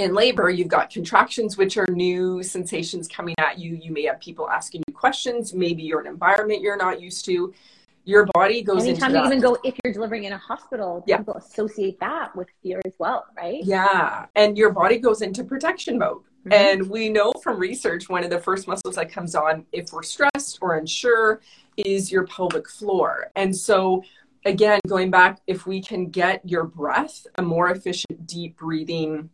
in 0.00 0.14
labor, 0.14 0.50
you've 0.50 0.68
got 0.68 0.90
contractions, 0.90 1.56
which 1.56 1.76
are 1.76 1.86
new 1.90 2.42
sensations 2.42 3.06
coming 3.08 3.34
at 3.38 3.58
you. 3.58 3.78
You 3.80 3.92
may 3.92 4.04
have 4.04 4.20
people 4.20 4.48
asking 4.48 4.82
you 4.88 4.94
questions. 4.94 5.54
Maybe 5.54 5.82
you're 5.82 6.00
in 6.00 6.06
an 6.06 6.12
environment 6.12 6.60
you're 6.60 6.76
not 6.76 7.00
used 7.00 7.24
to 7.26 7.52
your 8.04 8.26
body 8.32 8.62
goes 8.62 8.86
into. 8.86 8.90
anytime 8.90 9.10
you 9.10 9.16
that. 9.18 9.26
even 9.26 9.40
go 9.40 9.56
if 9.62 9.74
you're 9.84 9.92
delivering 9.92 10.24
in 10.24 10.32
a 10.32 10.38
hospital 10.38 11.04
yeah. 11.06 11.18
people 11.18 11.34
associate 11.34 11.98
that 12.00 12.34
with 12.34 12.48
fear 12.62 12.80
as 12.86 12.94
well 12.98 13.26
right 13.36 13.62
yeah 13.62 14.26
and 14.34 14.56
your 14.56 14.72
body 14.72 14.98
goes 14.98 15.22
into 15.22 15.44
protection 15.44 15.98
mode 15.98 16.18
mm-hmm. 16.18 16.52
and 16.52 16.88
we 16.88 17.08
know 17.08 17.32
from 17.42 17.58
research 17.58 18.08
one 18.08 18.24
of 18.24 18.30
the 18.30 18.38
first 18.38 18.66
muscles 18.66 18.96
that 18.96 19.12
comes 19.12 19.34
on 19.34 19.64
if 19.72 19.92
we're 19.92 20.02
stressed 20.02 20.58
or 20.60 20.76
unsure 20.76 21.40
is 21.76 22.10
your 22.10 22.26
pelvic 22.26 22.68
floor 22.68 23.30
and 23.36 23.54
so 23.54 24.02
again 24.46 24.80
going 24.88 25.10
back 25.10 25.40
if 25.46 25.66
we 25.66 25.80
can 25.80 26.06
get 26.06 26.40
your 26.48 26.64
breath 26.64 27.26
a 27.36 27.42
more 27.42 27.70
efficient 27.70 28.26
deep 28.26 28.56
breathing 28.56 29.28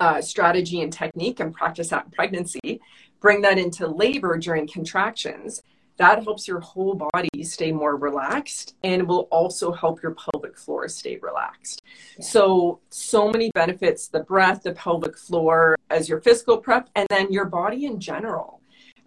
uh, 0.00 0.20
strategy 0.20 0.82
and 0.82 0.92
technique 0.92 1.40
and 1.40 1.54
practice 1.54 1.88
that 1.88 2.06
in 2.06 2.10
pregnancy 2.10 2.80
bring 3.20 3.40
that 3.40 3.58
into 3.58 3.86
labor 3.86 4.36
during 4.36 4.66
contractions 4.66 5.62
that 5.96 6.24
helps 6.24 6.48
your 6.48 6.60
whole 6.60 6.94
body 6.94 7.42
stay 7.42 7.70
more 7.70 7.96
relaxed 7.96 8.74
and 8.82 9.06
will 9.06 9.28
also 9.30 9.72
help 9.72 10.02
your 10.02 10.14
pelvic 10.14 10.58
floor 10.58 10.88
stay 10.88 11.18
relaxed. 11.22 11.82
Yeah. 12.18 12.24
So, 12.24 12.80
so 12.90 13.30
many 13.30 13.50
benefits 13.54 14.08
the 14.08 14.20
breath, 14.20 14.64
the 14.64 14.72
pelvic 14.72 15.16
floor 15.16 15.76
as 15.90 16.08
your 16.08 16.20
physical 16.20 16.58
prep, 16.58 16.90
and 16.96 17.06
then 17.10 17.32
your 17.32 17.44
body 17.44 17.86
in 17.86 18.00
general. 18.00 18.60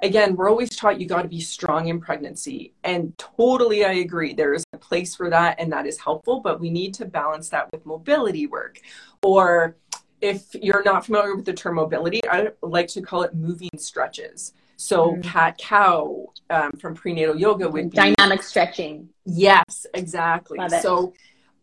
Again, 0.03 0.35
we're 0.35 0.49
always 0.49 0.69
taught 0.69 1.01
you 1.01 1.07
got 1.07 1.23
to 1.23 1.27
be 1.27 1.39
strong 1.39 1.87
in 1.87 1.99
pregnancy. 1.99 2.73
And 2.83 3.17
totally, 3.17 3.83
I 3.83 3.93
agree. 3.93 4.33
There 4.33 4.53
is 4.53 4.63
a 4.71 4.77
place 4.77 5.15
for 5.15 5.29
that, 5.31 5.59
and 5.59 5.71
that 5.73 5.87
is 5.87 5.99
helpful, 5.99 6.39
but 6.39 6.59
we 6.59 6.69
need 6.69 6.93
to 6.95 7.05
balance 7.05 7.49
that 7.49 7.67
with 7.71 7.85
mobility 7.85 8.45
work. 8.45 8.79
Or 9.23 9.75
if 10.21 10.55
you're 10.55 10.83
not 10.83 11.05
familiar 11.05 11.35
with 11.35 11.45
the 11.45 11.53
term 11.53 11.75
mobility, 11.75 12.21
I 12.29 12.49
like 12.61 12.87
to 12.89 13.01
call 13.01 13.23
it 13.23 13.35
moving 13.35 13.69
stretches. 13.77 14.53
So 14.77 15.15
mm. 15.15 15.23
cat 15.23 15.57
cow 15.57 16.27
um, 16.49 16.71
from 16.73 16.93
prenatal 16.93 17.35
yoga 17.35 17.67
would 17.67 17.91
be 17.91 17.95
dynamic 17.95 18.43
stretching. 18.43 19.09
Yes, 19.25 19.85
exactly. 19.93 20.59
So 20.81 21.13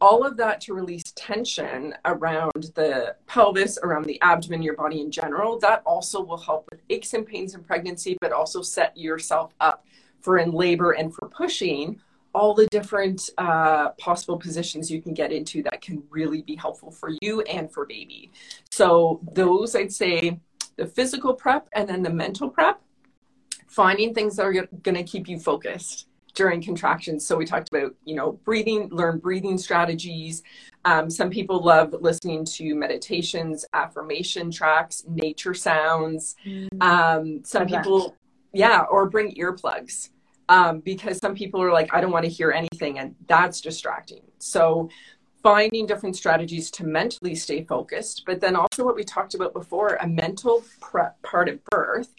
all 0.00 0.26
of 0.26 0.36
that 0.36 0.60
to 0.62 0.74
release 0.74 1.04
tension 1.14 1.94
around 2.04 2.72
the 2.74 3.16
pelvis, 3.26 3.78
around 3.82 4.04
the 4.04 4.20
abdomen, 4.20 4.62
your 4.62 4.74
body 4.74 5.00
in 5.00 5.10
general. 5.10 5.58
That 5.60 5.82
also 5.86 6.20
will 6.20 6.38
help 6.38 6.68
with 6.70 6.80
aches 6.90 7.14
and 7.14 7.26
pains 7.26 7.54
in 7.54 7.62
pregnancy, 7.62 8.16
but 8.20 8.32
also 8.32 8.62
set 8.62 8.96
yourself 8.96 9.54
up 9.60 9.86
for 10.20 10.38
in 10.38 10.50
labor 10.50 10.92
and 10.92 11.14
for 11.14 11.28
pushing 11.28 12.00
all 12.34 12.52
the 12.54 12.66
different 12.66 13.30
uh, 13.38 13.90
possible 13.90 14.36
positions 14.36 14.90
you 14.90 15.00
can 15.00 15.14
get 15.14 15.32
into 15.32 15.62
that 15.62 15.80
can 15.80 16.02
really 16.10 16.42
be 16.42 16.56
helpful 16.56 16.90
for 16.90 17.10
you 17.22 17.42
and 17.42 17.72
for 17.72 17.86
baby. 17.86 18.30
So 18.70 19.20
those 19.32 19.76
I'd 19.76 19.92
say 19.92 20.40
the 20.76 20.86
physical 20.86 21.34
prep 21.34 21.68
and 21.72 21.88
then 21.88 22.02
the 22.02 22.10
mental 22.10 22.50
prep 22.50 22.80
finding 23.68 24.14
things 24.14 24.36
that 24.36 24.46
are 24.46 24.52
going 24.82 24.94
to 24.94 25.02
keep 25.02 25.28
you 25.28 25.38
focused 25.38 26.08
during 26.34 26.60
contractions. 26.60 27.24
So 27.26 27.36
we 27.36 27.44
talked 27.44 27.68
about, 27.72 27.94
you 28.04 28.16
know, 28.16 28.32
breathing, 28.44 28.88
learn 28.90 29.18
breathing 29.18 29.56
strategies. 29.56 30.42
Um, 30.84 31.08
some 31.08 31.30
people 31.30 31.62
love 31.62 31.94
listening 32.00 32.44
to 32.44 32.74
meditations, 32.74 33.64
affirmation 33.72 34.50
tracks, 34.50 35.04
nature 35.06 35.54
sounds. 35.54 36.34
Mm. 36.44 36.82
Um, 36.82 37.44
some 37.44 37.66
people, 37.66 38.16
yeah, 38.52 38.82
or 38.90 39.08
bring 39.08 39.34
earplugs 39.36 40.10
um, 40.48 40.80
because 40.80 41.18
some 41.18 41.34
people 41.34 41.62
are 41.62 41.72
like, 41.72 41.92
I 41.94 42.00
don't 42.00 42.10
want 42.10 42.24
to 42.24 42.30
hear 42.30 42.50
anything, 42.50 42.98
and 42.98 43.14
that's 43.26 43.60
distracting. 43.60 44.22
So 44.38 44.90
finding 45.42 45.86
different 45.86 46.16
strategies 46.16 46.70
to 46.72 46.84
mentally 46.84 47.34
stay 47.34 47.64
focused, 47.64 48.24
but 48.26 48.40
then 48.40 48.56
also 48.56 48.84
what 48.84 48.96
we 48.96 49.04
talked 49.04 49.34
about 49.34 49.52
before, 49.52 49.96
a 50.00 50.06
mental 50.06 50.64
prep 50.80 51.20
part 51.22 51.48
of 51.48 51.62
birth 51.66 52.14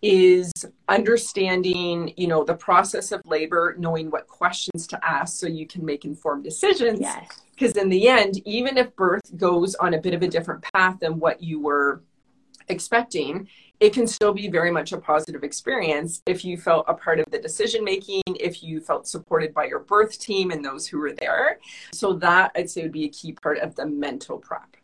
is 0.00 0.52
understanding 0.88 2.12
you 2.16 2.28
know 2.28 2.44
the 2.44 2.54
process 2.54 3.10
of 3.10 3.20
labor 3.26 3.74
knowing 3.78 4.10
what 4.10 4.28
questions 4.28 4.86
to 4.86 5.04
ask 5.04 5.40
so 5.40 5.46
you 5.46 5.66
can 5.66 5.84
make 5.84 6.04
informed 6.04 6.44
decisions 6.44 7.00
yes 7.00 7.42
because 7.52 7.72
in 7.72 7.88
the 7.88 8.08
end 8.08 8.40
even 8.46 8.78
if 8.78 8.94
birth 8.94 9.36
goes 9.36 9.74
on 9.76 9.94
a 9.94 10.00
bit 10.00 10.14
of 10.14 10.22
a 10.22 10.28
different 10.28 10.62
path 10.72 10.96
than 11.00 11.18
what 11.18 11.42
you 11.42 11.60
were 11.60 12.00
expecting 12.68 13.48
it 13.80 13.92
can 13.92 14.06
still 14.06 14.32
be 14.32 14.48
very 14.48 14.70
much 14.70 14.92
a 14.92 14.98
positive 14.98 15.44
experience 15.44 16.22
if 16.26 16.44
you 16.44 16.56
felt 16.56 16.84
a 16.88 16.94
part 16.94 17.20
of 17.20 17.26
the 17.30 17.38
decision 17.38 17.84
making, 17.84 18.22
if 18.40 18.62
you 18.62 18.80
felt 18.80 19.06
supported 19.06 19.54
by 19.54 19.64
your 19.64 19.80
birth 19.80 20.18
team 20.18 20.50
and 20.50 20.64
those 20.64 20.86
who 20.86 20.98
were 20.98 21.12
there. 21.12 21.58
So, 21.92 22.14
that 22.14 22.52
I'd 22.56 22.70
say 22.70 22.82
would 22.82 22.92
be 22.92 23.04
a 23.04 23.10
key 23.10 23.32
part 23.32 23.58
of 23.58 23.74
the 23.74 23.86
mental 23.86 24.38
prep. 24.38 24.76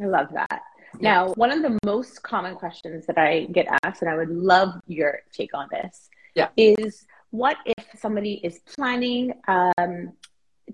I 0.00 0.06
love 0.06 0.28
that. 0.32 0.62
Now, 1.00 1.32
one 1.34 1.50
of 1.50 1.62
the 1.62 1.78
most 1.84 2.22
common 2.22 2.54
questions 2.54 3.06
that 3.06 3.18
I 3.18 3.46
get 3.46 3.66
asked, 3.82 4.02
and 4.02 4.10
I 4.10 4.16
would 4.16 4.30
love 4.30 4.74
your 4.86 5.20
take 5.32 5.54
on 5.54 5.68
this, 5.70 6.08
yeah. 6.34 6.48
is 6.56 7.06
what 7.30 7.56
if 7.66 7.84
somebody 7.98 8.34
is 8.44 8.60
planning 8.60 9.34
um, 9.48 10.12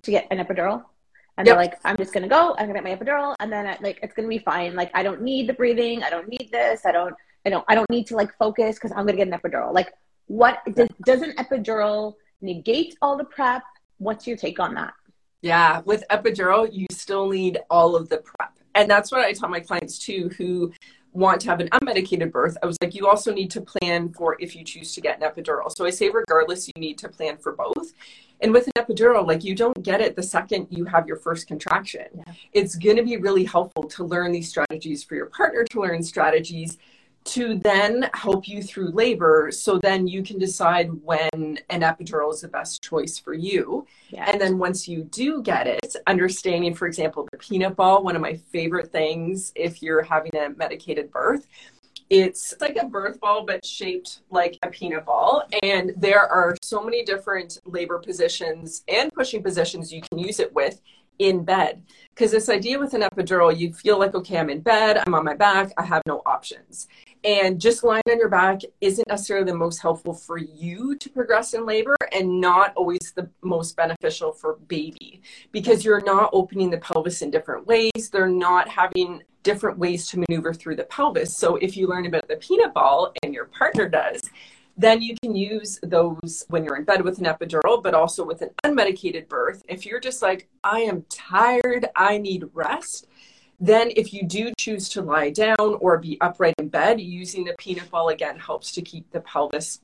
to 0.03 0.11
get 0.11 0.27
an 0.31 0.39
epidural 0.39 0.85
and 1.39 1.47
yep. 1.47 1.57
they're 1.57 1.65
like, 1.65 1.79
I'm 1.85 1.97
just 1.97 2.13
gonna 2.13 2.29
go, 2.29 2.55
I'm 2.59 2.67
gonna 2.67 2.83
get 2.83 2.85
my 2.85 2.95
epidural, 2.95 3.35
and 3.41 3.51
then 3.51 3.67
I, 3.67 3.79
like 3.81 3.99
it's 4.03 4.13
gonna 4.13 4.29
be 4.29 4.39
fine. 4.39 4.75
Like 4.75 4.91
I 4.93 5.03
don't 5.03 5.23
need 5.23 5.49
the 5.49 5.55
breathing, 5.55 6.03
I 6.03 6.11
don't 6.11 6.29
need 6.29 6.51
this, 6.53 6.85
I 6.85 6.93
don't, 6.93 7.15
I 7.47 7.51
don't, 7.51 7.65
I 7.69 7.75
don't 7.75 7.91
need 7.91 8.07
to 8.09 8.17
like 8.17 8.37
focus 8.39 8.77
because 8.77 8.93
I'm 8.93 9.07
gonna 9.07 9.17
get 9.17 9.29
an 9.29 9.35
epidural. 9.39 9.73
Like, 9.73 9.93
what 10.27 10.59
does, 10.75 10.89
does 11.05 11.23
an 11.23 11.33
epidural 11.33 12.15
negate 12.41 12.97
all 13.03 13.17
the 13.17 13.25
prep? 13.25 13.63
What's 13.99 14.27
your 14.27 14.37
take 14.37 14.61
on 14.61 14.75
that? 14.75 14.95
Yeah, 15.43 15.81
with 15.85 16.05
epidural, 16.11 16.69
you 16.73 16.87
still 16.93 17.29
need 17.29 17.59
all 17.71 17.97
of 17.97 18.09
the 18.09 18.19
prep. 18.19 18.53
And 18.75 18.91
that's 18.91 19.11
what 19.11 19.23
I 19.23 19.33
tell 19.33 19.49
my 19.49 19.61
clients 19.61 19.99
too, 19.99 20.31
who 20.37 20.73
want 21.13 21.41
to 21.41 21.49
have 21.49 21.61
an 21.61 21.69
unmedicated 21.71 22.31
birth. 22.31 22.57
I 22.63 22.67
was 22.67 22.77
like, 22.81 22.95
you 22.95 23.09
also 23.09 23.33
need 23.33 23.51
to 23.53 23.61
plan 23.61 24.13
for 24.13 24.37
if 24.39 24.55
you 24.55 24.65
choose 24.65 24.95
to 24.95 25.01
get 25.01 25.21
an 25.21 25.29
epidural. 25.29 25.75
So 25.77 25.85
I 25.85 25.91
say, 25.91 26.09
regardless, 26.09 26.69
you 26.69 26.81
need 26.81 26.99
to 26.99 27.09
plan 27.09 27.37
for 27.37 27.53
both. 27.53 27.93
And 28.43 28.53
with 28.53 28.69
an 28.69 28.73
epidural, 28.79 29.27
like 29.27 29.45
you 29.45 29.55
don't 29.55 29.83
get 29.83 30.01
it 30.01 30.15
the 30.15 30.23
second 30.23 30.69
you 30.71 30.85
have 30.85 31.07
your 31.07 31.17
first 31.17 31.47
contraction. 31.47 32.07
Yeah. 32.15 32.33
It's 32.53 32.77
going 32.77 32.97
to 32.97 33.03
be 33.03 33.17
really 33.17 33.45
helpful 33.45 33.85
to 33.85 34.05
learn 34.05 34.33
these 34.33 34.49
strategies 34.49 35.03
for 35.03 35.15
your 35.15 35.27
partner, 35.27 35.65
to 35.65 35.81
learn 35.81 36.03
strategies 36.03 36.79
to 37.23 37.59
then 37.59 38.09
help 38.15 38.49
you 38.49 38.63
through 38.63 38.91
labor 38.91 39.51
so 39.51 39.79
then 39.79 40.07
you 40.07 40.23
can 40.23 40.39
decide 40.39 40.91
when 41.03 41.59
an 41.69 41.83
epidural 41.83 42.33
is 42.33 42.41
the 42.41 42.49
best 42.49 42.83
choice 42.83 43.19
for 43.19 43.35
you 43.35 43.87
yes. 44.09 44.29
and 44.33 44.41
then 44.41 44.59
once 44.59 44.89
you 44.89 45.05
do 45.05 45.43
get 45.43 45.67
it 45.67 45.97
understanding 46.07 46.75
for 46.75 46.87
example 46.87 47.29
the 47.31 47.39
peanut 47.39 47.77
ball 47.77 48.03
one 48.03 48.17
of 48.17 48.23
my 48.23 48.35
favorite 48.35 48.91
things 48.91 49.53
if 49.55 49.83
you're 49.83 50.03
having 50.03 50.35
a 50.37 50.49
medicated 50.57 51.11
birth 51.11 51.47
it's 52.09 52.55
like 52.61 52.77
a 52.77 52.87
birth 52.87 53.21
ball 53.21 53.45
but 53.45 53.65
shaped 53.65 54.21
like 54.31 54.59
a 54.63 54.69
peanut 54.69 55.05
ball 55.05 55.45
and 55.63 55.93
there 55.97 56.27
are 56.27 56.57
so 56.63 56.83
many 56.83 57.05
different 57.05 57.61
labor 57.67 57.99
positions 57.99 58.83
and 58.89 59.13
pushing 59.13 59.43
positions 59.43 59.93
you 59.93 60.03
can 60.11 60.19
use 60.19 60.41
it 60.41 60.53
with 60.55 60.81
in 61.21 61.45
bed. 61.45 61.83
Because 62.09 62.33
this 62.33 62.49
idea 62.49 62.79
with 62.79 62.93
an 62.95 63.03
epidural, 63.03 63.57
you 63.57 63.73
feel 63.73 63.99
like, 63.99 64.15
okay, 64.15 64.39
I'm 64.39 64.51
in 64.51 64.61
bed, 64.61 65.03
I'm 65.07 65.15
on 65.15 65.25
my 65.25 65.35
back, 65.35 65.73
I 65.79 65.85
have 65.85 66.03
no 66.07 66.23
options. 66.27 66.89
And 67.23 67.61
just 67.61 67.85
lying 67.85 68.03
on 68.11 68.19
your 68.19 68.31
back 68.31 68.63
isn't 68.81 69.07
necessarily 69.07 69.45
the 69.45 69.57
most 69.57 69.81
helpful 69.81 70.15
for 70.15 70.39
you 70.39 70.97
to 70.97 71.11
progress 71.11 71.53
in 71.53 71.67
labor 71.67 71.95
and 72.13 72.41
not 72.41 72.73
always 72.77 73.13
the 73.15 73.29
most 73.43 73.77
beneficial 73.77 74.33
for 74.33 74.57
baby 74.69 75.21
because 75.53 75.85
you're 75.85 76.03
not 76.03 76.31
opening 76.33 76.71
the 76.71 76.79
pelvis 76.79 77.21
in 77.21 77.31
different 77.31 77.67
ways. 77.67 78.09
They're 78.11 78.27
not 78.27 78.69
having 78.69 79.23
different 79.43 79.79
ways 79.79 80.09
to 80.09 80.19
maneuver 80.19 80.55
through 80.55 80.77
the 80.77 80.85
pelvis. 80.85 81.37
So 81.37 81.57
if 81.57 81.77
you 81.77 81.87
learn 81.87 82.07
about 82.07 82.29
the 82.29 82.37
peanut 82.37 82.73
ball 82.73 83.13
and 83.23 83.35
your 83.35 83.47
partner 83.47 83.89
does, 83.89 84.31
then 84.81 85.03
you 85.03 85.15
can 85.23 85.37
use 85.37 85.79
those 85.83 86.47
when 86.49 86.65
you're 86.65 86.77
in 86.77 86.85
bed 86.85 87.03
with 87.03 87.19
an 87.19 87.27
epidural, 87.27 87.83
but 87.83 87.93
also 87.93 88.25
with 88.25 88.41
an 88.41 88.49
unmedicated 88.65 89.29
birth. 89.29 89.63
If 89.69 89.85
you're 89.85 90.01
just 90.01 90.23
like, 90.23 90.49
I 90.65 90.81
am 90.81 91.05
tired, 91.11 91.87
I 91.97 92.17
need 92.17 92.45
rest, 92.55 93.07
then 93.61 93.91
if 93.95 94.15
you 94.15 94.27
do 94.27 94.53
choose 94.57 94.89
to 94.91 95.03
lie 95.03 95.29
down 95.31 95.77
or 95.81 95.99
be 95.99 96.19
upright 96.23 96.55
in 96.57 96.69
bed, 96.69 96.99
using 96.99 97.45
the 97.45 97.55
peanut 97.59 97.91
ball 97.91 98.09
again 98.09 98.39
helps 98.39 98.73
to 98.73 98.81
keep 98.81 99.11
the 99.11 99.21
pelvis 99.21 99.81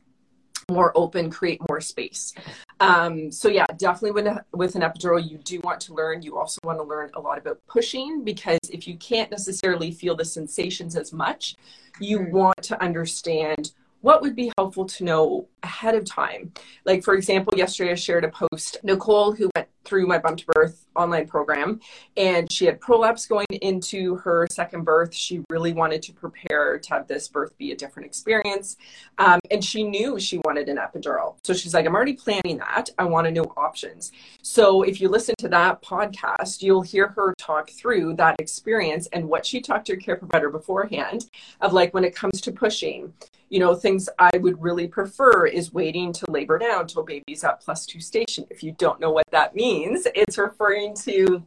more 0.71 0.93
open, 0.97 1.31
create 1.31 1.61
more 1.69 1.83
space. 1.83 2.33
Um, 2.81 3.31
so 3.31 3.49
yeah, 3.49 3.67
definitely 3.76 4.23
with, 4.23 4.38
with 4.55 4.76
an 4.76 4.81
epidural, 4.81 5.23
you 5.23 5.37
do 5.37 5.61
want 5.62 5.81
to 5.83 5.95
learn. 5.95 6.23
You 6.23 6.38
also 6.38 6.59
want 6.65 6.79
to 6.79 6.83
learn 6.83 7.11
a 7.15 7.21
lot 7.21 7.37
about 7.37 7.61
pushing 7.69 8.25
because 8.25 8.59
if 8.73 8.88
you 8.88 8.97
can't 8.97 9.31
necessarily 9.31 9.91
feel 9.91 10.17
the 10.17 10.25
sensations 10.25 10.97
as 10.97 11.12
much, 11.12 11.55
you 12.00 12.21
mm. 12.21 12.31
want 12.31 12.62
to 12.62 12.83
understand 12.83 13.73
what 14.00 14.22
would 14.22 14.37
be 14.37 14.52
helpful 14.59 14.87
to 14.87 15.04
know 15.04 15.48
ahead 15.62 15.94
of 15.94 16.04
time? 16.04 16.52
Like, 16.85 17.02
for 17.02 17.14
example, 17.14 17.54
yesterday 17.56 17.92
I 17.92 17.94
shared 17.94 18.24
a 18.24 18.28
post. 18.28 18.78
Nicole, 18.82 19.32
who 19.32 19.50
went 19.56 19.68
through 19.87 20.07
my 20.07 20.18
Bump 20.18 20.38
to 20.38 20.46
Birth 20.55 20.87
online 20.96 21.27
program, 21.27 21.81
and 22.16 22.51
she 22.51 22.66
had 22.66 22.81
prolapse 22.81 23.27
going 23.27 23.46
into 23.51 24.16
her 24.16 24.46
second 24.51 24.85
birth. 24.85 25.14
She 25.14 25.42
really 25.51 25.72
wanted 25.72 26.03
to 26.03 26.12
prepare 26.12 26.79
to 26.79 26.90
have 26.90 27.07
this 27.07 27.29
birth 27.29 27.57
be 27.59 27.72
a 27.72 27.77
different 27.77 28.07
experience. 28.07 28.77
Um, 29.18 29.40
and 29.51 29.64
she 29.64 29.85
knew 29.85 30.18
she 30.18 30.38
wanted 30.44 30.68
an 30.68 30.79
epidural. 30.79 31.37
So 31.44 31.53
she's 31.53 31.75
like, 31.75 31.87
I'm 31.87 31.94
already 31.94 32.14
planning 32.14 32.59
that. 32.59 32.90
I 32.99 33.05
want 33.05 33.27
to 33.27 33.31
know 33.31 33.44
options. 33.57 34.12
So 34.42 34.83
if 34.83 35.01
you 35.01 35.09
listen 35.09 35.35
to 35.38 35.49
that 35.49 35.83
podcast, 35.83 36.62
you'll 36.62 36.83
hear 36.83 37.09
her 37.09 37.35
talk 37.38 37.70
through 37.70 38.14
that 38.14 38.37
experience 38.38 39.07
and 39.12 39.29
what 39.29 39.46
she 39.46 39.61
talked 39.61 39.87
to 39.87 39.94
her 39.94 40.01
care 40.01 40.16
provider 40.16 40.51
beforehand 40.51 41.27
of 41.61 41.72
like 41.72 41.94
when 41.94 42.05
it 42.05 42.14
comes 42.14 42.40
to 42.42 42.53
pushing 42.53 43.12
you 43.49 43.61
know, 43.61 43.75
things 43.75 44.09
I 44.18 44.37
would 44.38 44.61
really 44.61 44.88
prefer 44.88 45.46
is 45.46 45.72
waiting 45.72 46.12
to 46.14 46.31
labor 46.31 46.59
down 46.59 46.87
till 46.87 47.05
baby's 47.05 47.44
at 47.44 47.61
plus 47.61 47.87
two 47.87 48.01
station. 48.01 48.44
If 48.51 48.62
you 48.62 48.72
don't 48.72 49.01
know 49.01 49.11
what 49.11 49.27
that 49.31 49.55
means, 49.55 49.76
it's 50.15 50.39
referring 50.39 50.95
to 50.97 51.43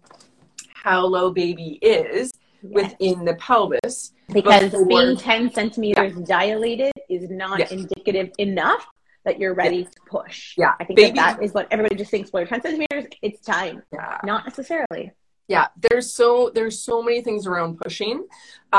how 0.73 1.05
low 1.05 1.31
baby 1.31 1.79
is 1.81 2.31
yes. 2.61 2.73
within 2.73 3.25
the 3.25 3.35
pelvis. 3.35 4.13
Because 4.31 4.71
before... 4.71 4.85
being 4.85 5.17
10 5.17 5.51
centimeters 5.51 6.13
yeah. 6.17 6.25
dilated 6.25 6.93
is 7.09 7.29
not 7.29 7.59
yes. 7.59 7.71
indicative 7.71 8.31
enough 8.37 8.87
that 9.25 9.39
you're 9.39 9.53
ready 9.53 9.83
to 9.83 9.91
push. 10.07 10.55
Yeah. 10.57 10.73
I 10.79 10.85
think 10.85 10.97
baby... 10.97 11.15
that, 11.15 11.37
that 11.37 11.43
is 11.43 11.53
what 11.53 11.67
everybody 11.71 11.95
just 11.95 12.11
thinks, 12.11 12.31
well, 12.31 12.45
10 12.45 12.61
centimeters, 12.61 13.05
it's 13.21 13.41
time. 13.41 13.83
Yeah. 13.91 14.19
Not 14.23 14.45
necessarily 14.45 15.11
yeah 15.49 15.67
there's 15.89 16.13
so 16.13 16.49
there's 16.53 16.79
so 16.79 17.01
many 17.01 17.21
things 17.21 17.45
around 17.45 17.77
pushing 17.79 18.25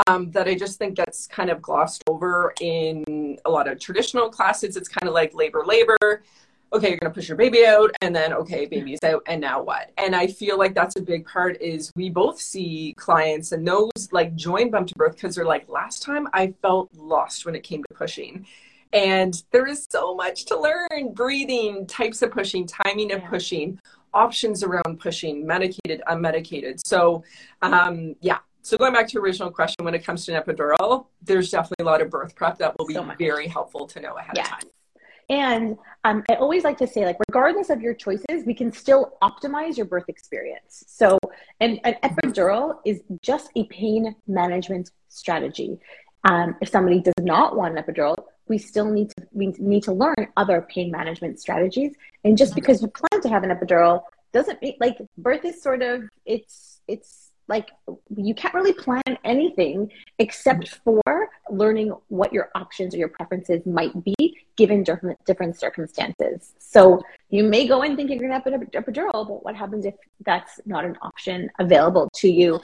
um, 0.07 0.31
that 0.31 0.47
i 0.47 0.55
just 0.55 0.79
think 0.79 0.95
gets 0.95 1.27
kind 1.27 1.51
of 1.51 1.61
glossed 1.61 2.01
over 2.07 2.53
in 2.61 3.37
a 3.45 3.49
lot 3.49 3.67
of 3.67 3.79
traditional 3.79 4.29
classes 4.29 4.75
it's 4.75 4.89
kind 4.89 5.07
of 5.07 5.13
like 5.13 5.35
labor 5.35 5.63
labor 5.65 6.23
okay 6.73 6.89
you're 6.89 6.97
going 6.97 7.11
to 7.11 7.15
push 7.15 7.27
your 7.27 7.37
baby 7.37 7.65
out 7.65 7.91
and 8.01 8.15
then 8.15 8.33
okay 8.33 8.65
baby's 8.65 8.99
out 9.03 9.21
and 9.27 9.41
now 9.41 9.61
what 9.61 9.91
and 9.97 10.15
i 10.15 10.25
feel 10.25 10.57
like 10.57 10.73
that's 10.73 10.95
a 10.95 11.01
big 11.01 11.25
part 11.25 11.59
is 11.61 11.91
we 11.95 12.09
both 12.09 12.39
see 12.39 12.93
clients 12.97 13.51
and 13.51 13.67
those 13.67 13.91
like 14.11 14.35
join 14.35 14.69
bump 14.69 14.87
to 14.87 14.95
birth 14.95 15.15
because 15.15 15.35
they're 15.35 15.45
like 15.45 15.67
last 15.67 16.01
time 16.01 16.27
i 16.33 16.53
felt 16.61 16.89
lost 16.95 17.45
when 17.45 17.55
it 17.55 17.63
came 17.63 17.83
to 17.83 17.93
pushing 17.93 18.45
and 18.93 19.43
there 19.51 19.67
is 19.67 19.87
so 19.89 20.15
much 20.15 20.45
to 20.45 20.59
learn 20.59 21.13
breathing 21.13 21.87
types 21.87 22.21
of 22.21 22.31
pushing 22.31 22.67
timing 22.67 23.11
of 23.13 23.23
pushing 23.25 23.79
options 24.13 24.63
around 24.63 24.99
pushing 24.99 25.45
medicated, 25.45 26.01
unmedicated. 26.07 26.85
So, 26.85 27.23
um, 27.61 28.15
yeah. 28.21 28.39
So 28.63 28.77
going 28.77 28.93
back 28.93 29.07
to 29.07 29.13
your 29.13 29.23
original 29.23 29.49
question, 29.49 29.85
when 29.85 29.95
it 29.95 30.03
comes 30.03 30.25
to 30.25 30.35
an 30.35 30.43
epidural, 30.43 31.07
there's 31.21 31.49
definitely 31.49 31.83
a 31.83 31.85
lot 31.85 32.01
of 32.01 32.09
birth 32.09 32.35
prep 32.35 32.57
that 32.59 32.77
will 32.77 32.85
be 32.85 32.93
so 32.93 33.09
very 33.17 33.47
helpful 33.47 33.87
to 33.87 33.99
know 33.99 34.17
ahead 34.17 34.33
yes. 34.35 34.47
of 34.47 34.51
time. 34.51 34.69
And 35.31 35.77
um, 36.03 36.23
I 36.29 36.35
always 36.35 36.65
like 36.65 36.77
to 36.79 36.87
say, 36.87 37.05
like, 37.05 37.15
regardless 37.29 37.69
of 37.69 37.81
your 37.81 37.93
choices, 37.93 38.45
we 38.45 38.53
can 38.53 38.69
still 38.69 39.17
optimize 39.23 39.77
your 39.77 39.85
birth 39.85 40.09
experience. 40.09 40.83
So, 40.87 41.17
and 41.61 41.79
an 41.85 41.95
epidural 42.03 42.79
is 42.85 43.01
just 43.21 43.49
a 43.55 43.63
pain 43.65 44.13
management 44.27 44.91
strategy. 45.07 45.79
Um, 46.29 46.57
if 46.61 46.67
somebody 46.67 46.99
does 46.99 47.13
not 47.21 47.55
want 47.55 47.77
an 47.77 47.83
epidural, 47.83 48.15
we 48.49 48.57
still 48.57 48.91
need 48.91 49.09
to 49.11 49.27
we 49.31 49.55
need 49.57 49.83
to 49.83 49.93
learn 49.93 50.27
other 50.35 50.67
pain 50.69 50.91
management 50.91 51.39
strategies. 51.39 51.95
And 52.25 52.37
just 52.37 52.53
because 52.53 52.81
you 52.81 52.89
plan 52.89 53.21
to 53.21 53.29
have 53.29 53.43
an 53.43 53.51
epidural 53.51 54.03
doesn't 54.33 54.61
mean 54.61 54.75
like 54.81 54.97
birth 55.17 55.45
is 55.45 55.61
sort 55.61 55.81
of 55.81 56.03
it's 56.25 56.81
it's 56.89 57.20
like 57.51 57.69
you 58.15 58.33
can't 58.33 58.53
really 58.53 58.73
plan 58.73 59.03
anything 59.25 59.91
except 60.19 60.79
for 60.85 61.29
learning 61.51 61.93
what 62.07 62.31
your 62.31 62.49
options 62.55 62.95
or 62.95 62.97
your 62.97 63.09
preferences 63.09 63.61
might 63.65 63.93
be 64.03 64.15
given 64.55 64.83
different 64.83 65.19
different 65.25 65.59
circumstances. 65.59 66.53
So 66.59 67.01
you 67.29 67.43
may 67.43 67.67
go 67.67 67.83
in 67.83 67.95
thinking 67.97 68.19
you're 68.19 68.29
gonna 68.29 68.41
have 68.41 68.47
an 68.47 68.67
epidural, 68.81 69.27
but 69.27 69.43
what 69.43 69.55
happens 69.55 69.85
if 69.85 69.95
that's 70.25 70.61
not 70.65 70.85
an 70.85 70.97
option 71.01 71.49
available 71.59 72.09
to 72.21 72.29
you? 72.31 72.59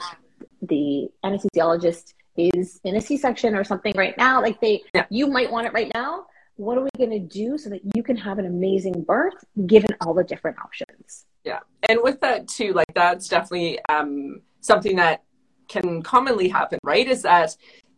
The 0.62 1.08
anesthesiologist 1.24 2.14
is 2.38 2.80
in 2.84 2.96
a 2.96 3.00
C-section 3.00 3.54
or 3.54 3.64
something 3.64 3.92
right 3.96 4.16
now, 4.16 4.40
like 4.40 4.60
they, 4.60 4.82
yeah. 4.94 5.06
you 5.10 5.26
might 5.26 5.50
want 5.50 5.66
it 5.66 5.72
right 5.72 5.90
now. 5.94 6.26
What 6.56 6.78
are 6.78 6.82
we 6.82 6.90
going 6.96 7.10
to 7.10 7.20
do 7.20 7.56
so 7.56 7.70
that 7.70 7.80
you 7.94 8.02
can 8.02 8.16
have 8.16 8.38
an 8.38 8.46
amazing 8.46 9.04
birth 9.06 9.44
given 9.66 9.90
all 10.00 10.14
the 10.14 10.24
different 10.24 10.56
options? 10.58 11.26
Yeah. 11.44 11.60
And 11.88 12.00
with 12.02 12.20
that 12.20 12.48
too, 12.48 12.72
like 12.72 12.92
that's 12.94 13.28
definitely 13.28 13.78
um, 13.88 14.40
something 14.60 14.96
that 14.96 15.22
can 15.68 16.02
commonly 16.02 16.48
happen, 16.48 16.78
right? 16.82 17.06
Is 17.06 17.22
that 17.22 17.56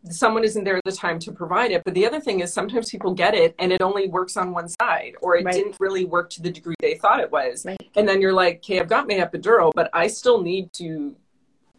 someone 0.08 0.44
isn't 0.44 0.64
there 0.64 0.76
at 0.76 0.84
the 0.84 0.92
time 0.92 1.18
to 1.18 1.32
provide 1.32 1.72
it. 1.72 1.82
But 1.84 1.94
the 1.94 2.06
other 2.06 2.20
thing 2.20 2.40
is 2.40 2.52
sometimes 2.52 2.90
people 2.90 3.12
get 3.12 3.34
it 3.34 3.54
and 3.58 3.72
it 3.72 3.82
only 3.82 4.08
works 4.08 4.36
on 4.36 4.52
one 4.52 4.68
side 4.68 5.14
or 5.20 5.36
it 5.36 5.44
right. 5.44 5.54
didn't 5.54 5.76
really 5.78 6.04
work 6.04 6.30
to 6.30 6.42
the 6.42 6.50
degree 6.50 6.74
they 6.80 6.94
thought 6.94 7.20
it 7.20 7.30
was. 7.30 7.66
Right. 7.66 7.90
And 7.96 8.08
then 8.08 8.20
you're 8.20 8.32
like, 8.32 8.56
okay, 8.58 8.80
I've 8.80 8.88
got 8.88 9.06
my 9.06 9.14
epidural, 9.14 9.72
but 9.74 9.90
I 9.92 10.06
still 10.06 10.40
need 10.40 10.72
to 10.74 11.14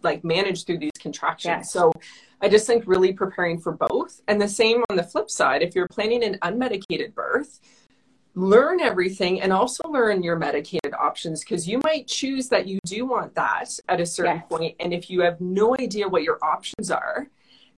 like 0.04 0.24
manage 0.24 0.66
through 0.66 0.80
these 0.80 0.92
contractions. 1.00 1.52
Yes. 1.52 1.74
So 1.74 1.92
I 2.42 2.50
just 2.50 2.66
think 2.68 2.86
really 2.88 3.14
preparing 3.14 3.60
for 3.60 3.72
both. 3.72 4.22
And 4.28 4.42
the 4.42 4.48
same 4.48 4.84
on 4.90 4.98
the 4.98 5.04
flip 5.04 5.30
side, 5.30 5.62
if 5.62 5.76
you're 5.76 5.88
planning 5.88 6.24
an 6.24 6.38
unmedicated 6.42 7.14
birth, 7.14 7.60
learn 8.36 8.80
everything 8.80 9.42
and 9.42 9.52
also 9.52 9.84
learn 9.90 10.24
your 10.24 10.38
medicated 10.38 10.94
options 10.94 11.42
because 11.42 11.68
you 11.68 11.80
might 11.84 12.08
choose 12.08 12.48
that 12.50 12.68
you 12.68 12.80
do 12.86 13.06
want 13.06 13.36
that 13.36 13.78
at 13.90 14.00
a 14.00 14.06
certain 14.06 14.38
yes. 14.38 14.46
point. 14.50 14.76
And 14.80 14.94
if 14.94 15.10
you 15.10 15.22
have 15.22 15.42
no 15.42 15.76
idea 15.78 16.08
what 16.08 16.24
your 16.24 16.40
options 16.42 16.90
are, 16.92 17.28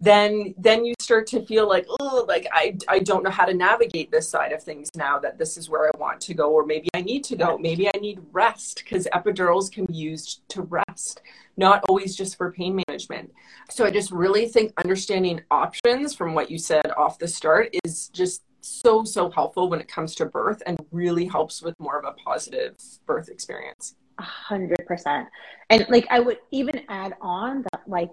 then 0.02 0.52
then 0.58 0.84
you 0.84 0.94
start 1.00 1.28
to 1.28 1.46
feel 1.46 1.68
like 1.68 1.86
oh 2.00 2.24
like 2.26 2.44
I, 2.52 2.76
I 2.88 2.98
don't 2.98 3.22
know 3.22 3.30
how 3.30 3.44
to 3.44 3.54
navigate 3.54 4.10
this 4.10 4.28
side 4.28 4.50
of 4.50 4.60
things 4.60 4.90
now 4.96 5.20
that 5.20 5.38
this 5.38 5.56
is 5.56 5.70
where 5.70 5.86
i 5.86 5.96
want 5.96 6.20
to 6.22 6.34
go 6.34 6.50
or 6.50 6.66
maybe 6.66 6.88
i 6.92 7.00
need 7.00 7.22
to 7.24 7.36
go 7.36 7.56
maybe 7.56 7.86
i 7.86 7.96
need 8.00 8.18
rest 8.32 8.82
because 8.84 9.06
epidurals 9.14 9.70
can 9.70 9.84
be 9.86 9.94
used 9.94 10.42
to 10.48 10.62
rest 10.62 11.22
not 11.56 11.84
always 11.88 12.16
just 12.16 12.36
for 12.36 12.50
pain 12.50 12.82
management 12.88 13.30
so 13.70 13.84
i 13.84 13.90
just 13.92 14.10
really 14.10 14.48
think 14.48 14.72
understanding 14.82 15.40
options 15.52 16.12
from 16.12 16.34
what 16.34 16.50
you 16.50 16.58
said 16.58 16.90
off 16.96 17.20
the 17.20 17.28
start 17.28 17.72
is 17.84 18.08
just 18.08 18.42
so 18.62 19.04
so 19.04 19.30
helpful 19.30 19.68
when 19.68 19.80
it 19.80 19.88
comes 19.88 20.14
to 20.14 20.26
birth 20.26 20.62
and 20.66 20.78
really 20.90 21.26
helps 21.26 21.62
with 21.62 21.78
more 21.78 21.98
of 21.98 22.04
a 22.04 22.12
positive 22.12 22.76
birth 23.06 23.28
experience 23.28 23.96
a 24.18 24.22
hundred 24.22 24.84
percent 24.86 25.28
and 25.70 25.86
like 25.88 26.06
i 26.10 26.20
would 26.20 26.38
even 26.50 26.80
add 26.88 27.14
on 27.20 27.62
that 27.72 27.82
like 27.86 28.10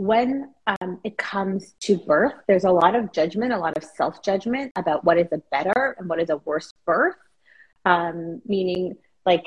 when 0.00 0.54
um, 0.66 0.98
it 1.04 1.18
comes 1.18 1.74
to 1.80 1.98
birth, 1.98 2.32
there's 2.48 2.64
a 2.64 2.70
lot 2.70 2.94
of 2.94 3.12
judgment, 3.12 3.52
a 3.52 3.58
lot 3.58 3.76
of 3.76 3.84
self 3.84 4.22
judgment 4.22 4.72
about 4.76 5.04
what 5.04 5.18
is 5.18 5.26
a 5.30 5.42
better 5.50 5.94
and 5.98 6.08
what 6.08 6.18
is 6.18 6.30
a 6.30 6.38
worse 6.38 6.72
birth. 6.86 7.16
Um, 7.84 8.40
meaning, 8.46 8.96
like, 9.26 9.44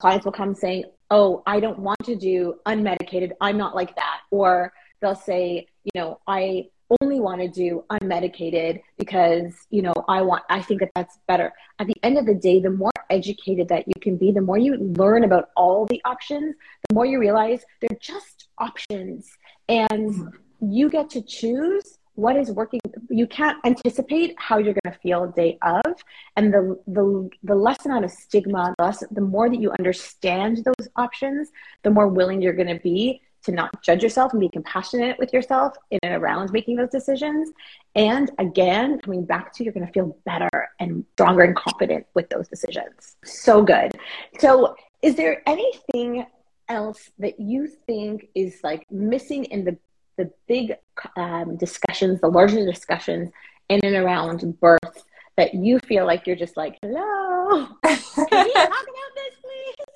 clients 0.00 0.24
will 0.24 0.32
come 0.32 0.52
saying, 0.52 0.86
Oh, 1.12 1.44
I 1.46 1.60
don't 1.60 1.78
want 1.78 2.00
to 2.06 2.16
do 2.16 2.56
unmedicated. 2.66 3.30
I'm 3.40 3.56
not 3.56 3.76
like 3.76 3.94
that. 3.94 4.22
Or 4.32 4.72
they'll 5.00 5.14
say, 5.14 5.68
You 5.84 5.92
know, 5.94 6.18
I 6.26 6.66
only 7.00 7.20
want 7.20 7.40
to 7.40 7.48
do 7.48 7.84
unmedicated 7.90 8.80
because 8.98 9.52
you 9.70 9.82
know 9.82 9.94
i 10.08 10.20
want 10.20 10.42
i 10.48 10.60
think 10.60 10.80
that 10.80 10.90
that's 10.94 11.18
better. 11.28 11.52
At 11.78 11.86
the 11.86 11.96
end 12.02 12.18
of 12.18 12.26
the 12.26 12.34
day 12.34 12.60
the 12.60 12.70
more 12.70 12.92
educated 13.08 13.68
that 13.68 13.86
you 13.86 13.94
can 14.00 14.16
be 14.16 14.32
the 14.32 14.40
more 14.40 14.58
you 14.58 14.76
learn 14.76 15.24
about 15.24 15.50
all 15.56 15.86
the 15.86 16.00
options 16.04 16.54
the 16.88 16.94
more 16.94 17.06
you 17.06 17.18
realize 17.18 17.64
they're 17.80 17.98
just 18.00 18.48
options. 18.58 19.28
And 19.68 20.14
mm-hmm. 20.14 20.72
you 20.72 20.90
get 20.90 21.10
to 21.10 21.22
choose 21.22 21.98
what 22.14 22.36
is 22.36 22.50
working. 22.50 22.80
You 23.08 23.26
can't 23.26 23.58
anticipate 23.64 24.34
how 24.38 24.58
you're 24.58 24.74
going 24.84 24.92
to 24.92 25.00
feel 25.00 25.28
day 25.28 25.58
of. 25.62 25.94
And 26.36 26.52
the 26.52 26.78
the 26.86 27.30
the 27.42 27.54
less 27.54 27.84
amount 27.86 28.04
of 28.04 28.10
stigma 28.10 28.74
the 28.78 28.84
less 28.84 29.02
the 29.10 29.20
more 29.20 29.48
that 29.48 29.60
you 29.60 29.72
understand 29.78 30.64
those 30.64 30.88
options 30.96 31.50
the 31.82 31.90
more 31.90 32.08
willing 32.08 32.42
you're 32.42 32.52
going 32.52 32.74
to 32.74 32.82
be 32.82 33.22
to 33.44 33.52
not 33.52 33.82
judge 33.82 34.02
yourself 34.02 34.32
and 34.32 34.40
be 34.40 34.48
compassionate 34.48 35.18
with 35.18 35.32
yourself 35.32 35.74
in 35.90 35.98
and 36.02 36.14
around 36.14 36.52
making 36.52 36.76
those 36.76 36.90
decisions. 36.90 37.50
And 37.94 38.30
again, 38.38 39.00
coming 39.00 39.24
back 39.24 39.52
to 39.54 39.64
you're 39.64 39.72
going 39.72 39.86
to 39.86 39.92
feel 39.92 40.16
better 40.24 40.68
and 40.78 41.04
stronger 41.12 41.42
and 41.42 41.56
confident 41.56 42.06
with 42.14 42.28
those 42.30 42.48
decisions. 42.48 43.16
So 43.24 43.62
good. 43.62 43.92
So, 44.38 44.76
is 45.02 45.16
there 45.16 45.42
anything 45.46 46.26
else 46.68 47.10
that 47.18 47.40
you 47.40 47.66
think 47.66 48.28
is 48.34 48.60
like 48.62 48.90
missing 48.90 49.44
in 49.46 49.64
the 49.64 49.76
the 50.16 50.30
big 50.46 50.74
um, 51.16 51.56
discussions, 51.56 52.20
the 52.20 52.28
larger 52.28 52.64
discussions 52.66 53.30
in 53.70 53.80
and 53.82 53.96
around 53.96 54.60
birth 54.60 55.04
that 55.36 55.54
you 55.54 55.78
feel 55.78 56.04
like 56.04 56.26
you're 56.26 56.36
just 56.36 56.56
like, 56.58 56.76
hello, 56.82 57.66
can 57.82 57.98
we 58.44 58.52
talk 58.52 58.68
about 58.68 59.12
this, 59.14 59.34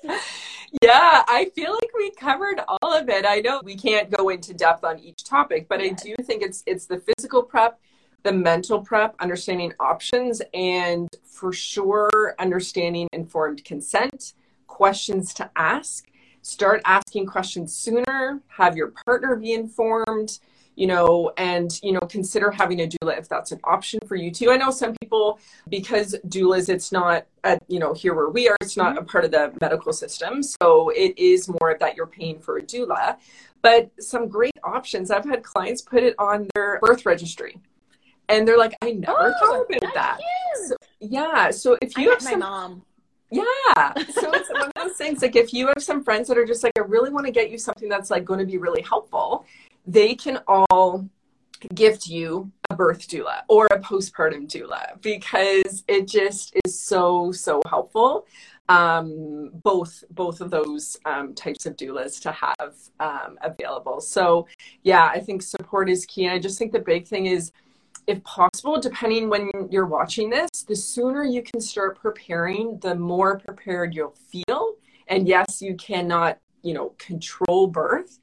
please? 0.01 0.21
Yeah, 0.81 1.23
I 1.27 1.51
feel 1.55 1.73
like 1.73 1.89
we 1.95 2.11
covered 2.11 2.59
all 2.67 2.93
of 2.93 3.09
it. 3.09 3.25
I 3.27 3.39
know 3.39 3.61
we 3.63 3.75
can't 3.75 4.09
go 4.09 4.29
into 4.29 4.53
depth 4.53 4.83
on 4.83 4.99
each 4.99 5.23
topic, 5.23 5.67
but 5.69 5.79
I 5.79 5.89
do 5.89 6.15
think 6.23 6.41
it's 6.41 6.63
it's 6.65 6.85
the 6.85 6.99
physical 6.99 7.43
prep, 7.43 7.79
the 8.23 8.33
mental 8.33 8.81
prep, 8.81 9.15
understanding 9.19 9.73
options, 9.79 10.41
and 10.53 11.07
for 11.23 11.53
sure 11.53 12.35
understanding 12.39 13.07
informed 13.13 13.63
consent, 13.63 14.33
questions 14.67 15.33
to 15.35 15.49
ask. 15.55 16.07
Start 16.41 16.81
asking 16.85 17.25
questions 17.27 17.73
sooner, 17.73 18.41
have 18.47 18.75
your 18.75 18.93
partner 19.05 19.35
be 19.35 19.53
informed 19.53 20.39
you 20.75 20.87
know, 20.87 21.31
and, 21.37 21.79
you 21.81 21.91
know, 21.93 22.01
consider 22.01 22.51
having 22.51 22.81
a 22.81 22.87
doula 22.87 23.17
if 23.17 23.29
that's 23.29 23.51
an 23.51 23.59
option 23.63 23.99
for 24.07 24.15
you 24.15 24.29
too. 24.29 24.51
I 24.51 24.57
know 24.57 24.71
some 24.71 24.93
people, 25.01 25.39
because 25.69 26.15
doulas, 26.27 26.69
it's 26.69 26.91
not, 26.91 27.25
at, 27.43 27.63
you 27.67 27.79
know, 27.79 27.93
here 27.93 28.13
where 28.13 28.29
we 28.29 28.49
are, 28.49 28.57
it's 28.61 28.75
not 28.75 28.97
a 28.97 29.03
part 29.03 29.23
of 29.25 29.31
the 29.31 29.53
medical 29.61 29.93
system. 29.93 30.43
So 30.43 30.89
it 30.89 31.17
is 31.17 31.47
more 31.47 31.77
that 31.79 31.95
you're 31.95 32.07
paying 32.07 32.39
for 32.39 32.57
a 32.57 32.61
doula. 32.61 33.17
But 33.61 33.89
some 33.99 34.27
great 34.27 34.57
options. 34.63 35.11
I've 35.11 35.25
had 35.25 35.43
clients 35.43 35.81
put 35.81 36.03
it 36.03 36.13
on 36.19 36.47
their 36.53 36.79
birth 36.81 37.05
registry. 37.05 37.57
And 38.27 38.47
they're 38.47 38.57
like, 38.57 38.75
I 38.81 38.91
never 38.91 39.13
oh, 39.17 39.33
thought 39.39 39.77
about 39.77 39.93
that. 39.93 40.19
So, 40.67 40.75
yeah. 40.99 41.51
So 41.51 41.77
if 41.81 41.97
you 41.97 42.09
I 42.09 42.13
have 42.13 42.21
some, 42.21 42.39
mom. 42.39 42.83
Yeah. 43.31 43.93
So 44.11 44.31
it's 44.33 44.49
one 44.51 44.63
of 44.63 44.71
those 44.75 44.97
things 44.97 45.21
like 45.21 45.35
if 45.35 45.53
you 45.53 45.67
have 45.67 45.81
some 45.81 46.03
friends 46.03 46.27
that 46.27 46.37
are 46.37 46.45
just 46.45 46.63
like, 46.63 46.73
I 46.77 46.81
really 46.81 47.09
want 47.09 47.25
to 47.25 47.31
get 47.31 47.49
you 47.49 47.57
something 47.57 47.89
that's 47.89 48.11
like 48.11 48.23
going 48.23 48.39
to 48.39 48.45
be 48.45 48.57
really 48.57 48.81
helpful 48.81 49.45
they 49.85 50.15
can 50.15 50.39
all 50.47 51.07
gift 51.73 52.07
you 52.07 52.51
a 52.69 52.75
birth 52.75 53.07
doula 53.07 53.41
or 53.47 53.65
a 53.67 53.79
postpartum 53.79 54.47
doula 54.47 55.01
because 55.01 55.83
it 55.87 56.07
just 56.07 56.55
is 56.65 56.79
so 56.79 57.31
so 57.31 57.61
helpful 57.67 58.25
um, 58.67 59.51
both 59.63 60.03
both 60.09 60.41
of 60.41 60.49
those 60.49 60.97
um, 61.05 61.33
types 61.35 61.65
of 61.65 61.75
doulas 61.77 62.19
to 62.21 62.31
have 62.31 62.73
um, 62.99 63.37
available. 63.41 64.01
So 64.01 64.47
yeah 64.83 65.05
i 65.05 65.19
think 65.19 65.41
support 65.41 65.89
is 65.89 66.05
key. 66.05 66.25
And 66.25 66.33
i 66.33 66.39
just 66.39 66.57
think 66.57 66.71
the 66.71 66.79
big 66.79 67.07
thing 67.07 67.27
is 67.27 67.51
if 68.07 68.23
possible 68.23 68.79
depending 68.79 69.29
when 69.29 69.49
you're 69.71 69.87
watching 69.87 70.29
this 70.29 70.49
the 70.67 70.75
sooner 70.75 71.23
you 71.23 71.41
can 71.41 71.61
start 71.61 71.97
preparing 71.99 72.77
the 72.79 72.95
more 72.95 73.39
prepared 73.39 73.93
you'll 73.93 74.15
feel. 74.29 74.75
And 75.07 75.27
yes 75.27 75.61
you 75.61 75.75
cannot 75.75 76.39
you 76.63 76.73
know 76.73 76.89
control 76.97 77.67
birth 77.67 78.19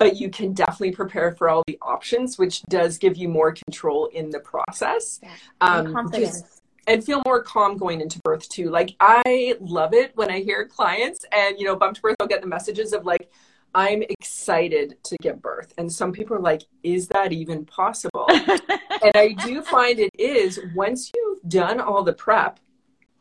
but 0.00 0.16
you 0.16 0.30
can 0.30 0.54
definitely 0.54 0.92
prepare 0.92 1.32
for 1.32 1.50
all 1.50 1.62
the 1.66 1.78
options, 1.82 2.38
which 2.38 2.62
does 2.62 2.96
give 2.96 3.18
you 3.18 3.28
more 3.28 3.52
control 3.52 4.06
in 4.06 4.30
the 4.30 4.40
process. 4.40 5.20
Yeah. 5.22 5.28
Um, 5.60 5.92
confidence. 5.92 6.62
And 6.86 7.04
feel 7.04 7.22
more 7.26 7.42
calm 7.42 7.76
going 7.76 8.00
into 8.00 8.18
birth 8.24 8.48
too. 8.48 8.70
Like 8.70 8.96
I 8.98 9.56
love 9.60 9.92
it 9.92 10.12
when 10.16 10.30
I 10.30 10.40
hear 10.40 10.66
clients 10.66 11.26
and 11.30 11.58
you 11.58 11.66
know, 11.66 11.76
Bump 11.76 11.96
to 11.96 12.00
Birth, 12.00 12.16
I'll 12.18 12.26
get 12.26 12.40
the 12.40 12.48
messages 12.48 12.94
of 12.94 13.04
like, 13.04 13.30
I'm 13.74 14.02
excited 14.02 14.96
to 15.04 15.16
give 15.20 15.40
birth. 15.42 15.74
And 15.76 15.92
some 15.92 16.12
people 16.12 16.34
are 16.34 16.40
like, 16.40 16.62
is 16.82 17.06
that 17.08 17.32
even 17.32 17.66
possible? 17.66 18.26
and 18.28 19.12
I 19.14 19.36
do 19.44 19.60
find 19.62 20.00
it 20.00 20.10
is 20.18 20.58
once 20.74 21.12
you've 21.14 21.42
done 21.46 21.78
all 21.78 22.02
the 22.02 22.14
prep 22.14 22.58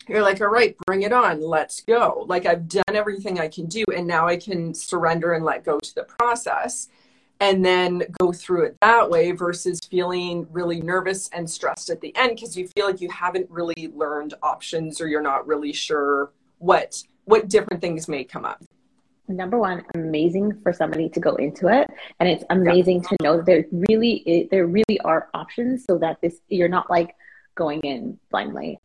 you're 0.10 0.24
like, 0.24 0.42
all 0.42 0.48
right, 0.48 0.76
bring 0.86 1.04
it 1.04 1.14
on. 1.14 1.42
Let's 1.42 1.82
go. 1.82 2.26
Like 2.28 2.46
I've 2.46 2.68
done 2.68 2.84
everything 2.94 3.40
I 3.40 3.48
can 3.48 3.68
do. 3.68 3.84
And 3.96 4.08
now 4.08 4.28
I 4.28 4.38
can 4.38 4.74
surrender 4.74 5.34
and 5.34 5.46
let 5.46 5.64
go 5.64 5.80
to 5.80 5.96
the 5.96 6.04
process 6.04 6.90
and 7.40 7.64
then 7.64 8.04
go 8.20 8.32
through 8.32 8.64
it 8.64 8.78
that 8.82 9.10
way 9.10 9.32
versus 9.32 9.80
feeling 9.90 10.48
really 10.52 10.82
nervous 10.82 11.30
and 11.30 11.50
stressed 11.50 11.90
at 11.90 12.02
the 12.02 12.16
end 12.16 12.36
because 12.36 12.58
you 12.58 12.68
feel 12.76 12.86
like 12.86 13.02
you 13.02 13.10
haven't 13.10 13.50
really 13.50 13.92
learned 13.96 14.34
options 14.44 15.00
or 15.00 15.08
you're 15.08 15.22
not 15.22 15.48
really 15.48 15.74
sure 15.74 16.32
what 16.58 17.02
what 17.26 17.48
different 17.48 17.82
things 17.82 18.08
may 18.08 18.24
come 18.24 18.44
up 18.44 18.62
number 19.28 19.58
one 19.58 19.86
amazing 19.96 20.60
for 20.62 20.74
somebody 20.74 21.08
to 21.08 21.20
go 21.20 21.36
into 21.36 21.68
it 21.68 21.90
and 22.20 22.28
it's 22.28 22.44
amazing 22.50 23.02
yeah. 23.04 23.10
to 23.10 23.18
know 23.24 23.38
that 23.38 23.46
there 23.46 23.66
really 23.88 24.48
there 24.52 24.68
really 24.68 25.00
are 25.06 25.30
options 25.34 25.86
so 25.86 25.98
that 25.98 26.20
this 26.22 26.42
you're 26.50 26.68
not 26.68 26.90
like 26.90 27.16
going 27.56 27.80
in 27.82 28.18
blindly 28.32 28.80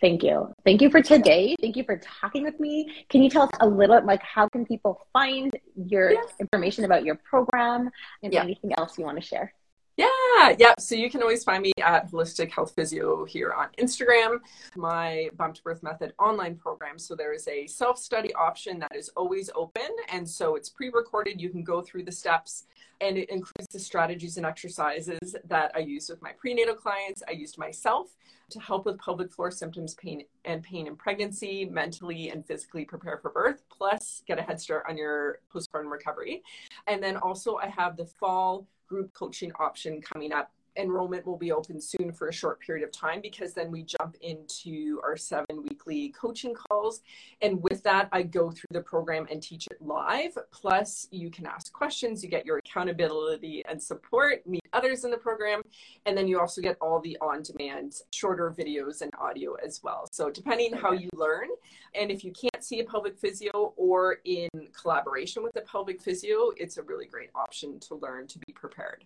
Thank 0.00 0.22
you. 0.22 0.52
Thank 0.64 0.82
you 0.82 0.90
for 0.90 1.00
today. 1.00 1.56
Thank 1.60 1.76
you 1.76 1.84
for 1.84 1.96
talking 1.98 2.42
with 2.42 2.58
me. 2.60 3.04
Can 3.08 3.22
you 3.22 3.30
tell 3.30 3.42
us 3.42 3.50
a 3.60 3.66
little 3.66 4.04
like 4.04 4.22
how 4.22 4.48
can 4.48 4.66
people 4.66 5.06
find 5.12 5.52
your 5.74 6.12
yes. 6.12 6.26
information 6.40 6.84
about 6.84 7.04
your 7.04 7.14
program 7.14 7.90
and 8.22 8.32
yeah. 8.32 8.42
anything 8.42 8.72
else 8.76 8.98
you 8.98 9.04
want 9.04 9.20
to 9.20 9.26
share? 9.26 9.52
Yeah, 9.96 10.54
yeah. 10.58 10.74
So 10.78 10.94
you 10.94 11.10
can 11.10 11.22
always 11.22 11.42
find 11.42 11.62
me 11.62 11.72
at 11.82 12.10
Holistic 12.10 12.50
Health 12.50 12.74
Physio 12.76 13.24
here 13.24 13.52
on 13.52 13.68
Instagram, 13.78 14.40
my 14.76 15.30
Bump 15.38 15.54
to 15.54 15.62
Birth 15.62 15.82
Method 15.82 16.12
online 16.18 16.56
program. 16.56 16.98
So 16.98 17.14
there 17.14 17.32
is 17.32 17.48
a 17.48 17.66
self 17.66 17.98
study 17.98 18.34
option 18.34 18.78
that 18.80 18.94
is 18.94 19.08
always 19.16 19.48
open. 19.54 19.88
And 20.10 20.28
so 20.28 20.54
it's 20.54 20.68
pre 20.68 20.90
recorded. 20.90 21.40
You 21.40 21.48
can 21.48 21.64
go 21.64 21.80
through 21.80 22.04
the 22.04 22.12
steps 22.12 22.64
and 23.00 23.18
it 23.18 23.30
includes 23.30 23.68
the 23.70 23.78
strategies 23.78 24.36
and 24.36 24.46
exercises 24.46 25.36
that 25.44 25.72
I 25.74 25.80
use 25.80 26.08
with 26.08 26.22
my 26.22 26.32
prenatal 26.32 26.74
clients. 26.74 27.22
I 27.28 27.32
used 27.32 27.58
myself 27.58 28.16
to 28.50 28.60
help 28.60 28.86
with 28.86 28.98
pelvic 28.98 29.32
floor 29.32 29.50
symptoms, 29.50 29.94
pain 29.94 30.22
and 30.44 30.62
pain 30.62 30.86
in 30.86 30.96
pregnancy, 30.96 31.64
mentally 31.64 32.30
and 32.30 32.46
physically 32.46 32.84
prepare 32.84 33.18
for 33.18 33.30
birth, 33.30 33.62
plus 33.68 34.22
get 34.26 34.38
a 34.38 34.42
head 34.42 34.60
start 34.60 34.84
on 34.88 34.96
your 34.96 35.40
postpartum 35.52 35.90
recovery. 35.90 36.42
And 36.86 37.02
then 37.02 37.16
also 37.16 37.56
I 37.56 37.68
have 37.68 37.96
the 37.96 38.06
fall 38.06 38.66
group 38.86 39.12
coaching 39.14 39.52
option 39.58 40.00
coming 40.00 40.32
up 40.32 40.52
enrollment 40.76 41.26
will 41.26 41.36
be 41.36 41.52
open 41.52 41.80
soon 41.80 42.12
for 42.12 42.28
a 42.28 42.32
short 42.32 42.60
period 42.60 42.84
of 42.84 42.92
time 42.92 43.20
because 43.20 43.52
then 43.54 43.70
we 43.70 43.82
jump 43.82 44.16
into 44.20 45.00
our 45.02 45.16
seven 45.16 45.62
weekly 45.62 46.10
coaching 46.10 46.54
calls. 46.54 47.02
And 47.42 47.62
with 47.62 47.82
that, 47.84 48.08
I 48.12 48.22
go 48.22 48.50
through 48.50 48.68
the 48.70 48.80
program 48.80 49.26
and 49.30 49.42
teach 49.42 49.66
it 49.70 49.78
live. 49.80 50.36
Plus, 50.50 51.08
you 51.10 51.30
can 51.30 51.46
ask 51.46 51.72
questions, 51.72 52.22
you 52.22 52.28
get 52.28 52.46
your 52.46 52.58
accountability 52.58 53.64
and 53.68 53.82
support, 53.82 54.46
meet 54.46 54.62
others 54.72 55.04
in 55.04 55.10
the 55.10 55.16
program, 55.16 55.62
and 56.04 56.16
then 56.16 56.28
you 56.28 56.38
also 56.38 56.60
get 56.60 56.76
all 56.80 57.00
the 57.00 57.16
on 57.20 57.42
demand 57.42 57.94
shorter 58.12 58.54
videos 58.56 59.02
and 59.02 59.10
audio 59.18 59.54
as 59.64 59.80
well. 59.82 60.08
So, 60.12 60.30
depending 60.30 60.72
how 60.74 60.92
you 60.92 61.08
learn, 61.14 61.48
and 61.94 62.10
if 62.10 62.24
you 62.24 62.32
can't 62.32 62.62
see 62.62 62.80
a 62.80 62.84
pelvic 62.84 63.18
physio 63.18 63.72
or 63.76 64.18
in 64.24 64.48
collaboration 64.80 65.42
with 65.42 65.56
a 65.56 65.62
pelvic 65.62 66.00
physio, 66.00 66.50
it's 66.56 66.76
a 66.76 66.82
really 66.82 67.06
great 67.06 67.30
option 67.34 67.80
to 67.80 67.94
learn 67.96 68.26
to 68.28 68.38
be 68.38 68.52
prepared. 68.52 69.04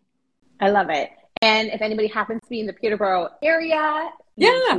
I 0.60 0.70
love 0.70 0.90
it. 0.90 1.10
And 1.42 1.68
if 1.68 1.80
anybody 1.80 2.08
happens 2.08 2.42
to 2.42 2.48
be 2.50 2.60
in 2.60 2.66
the 2.66 2.72
Peterborough 2.72 3.30
area, 3.42 4.10
yeah. 4.36 4.78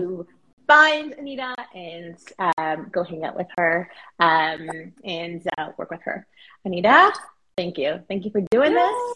find 0.68 1.14
Anita 1.14 1.56
and 1.74 2.18
um, 2.58 2.90
go 2.92 3.04
hang 3.04 3.24
out 3.24 3.36
with 3.36 3.48
her 3.58 3.90
um, 4.20 4.94
and 5.04 5.42
uh, 5.58 5.70
work 5.78 5.90
with 5.90 6.02
her. 6.04 6.28
Anita, 6.64 7.14
thank 7.58 7.78
you. 7.80 8.02
Thank 8.08 8.26
you 8.26 8.32
for 8.32 8.42
doing 8.52 8.74
yeah. 8.74 8.88
this. 8.88 9.16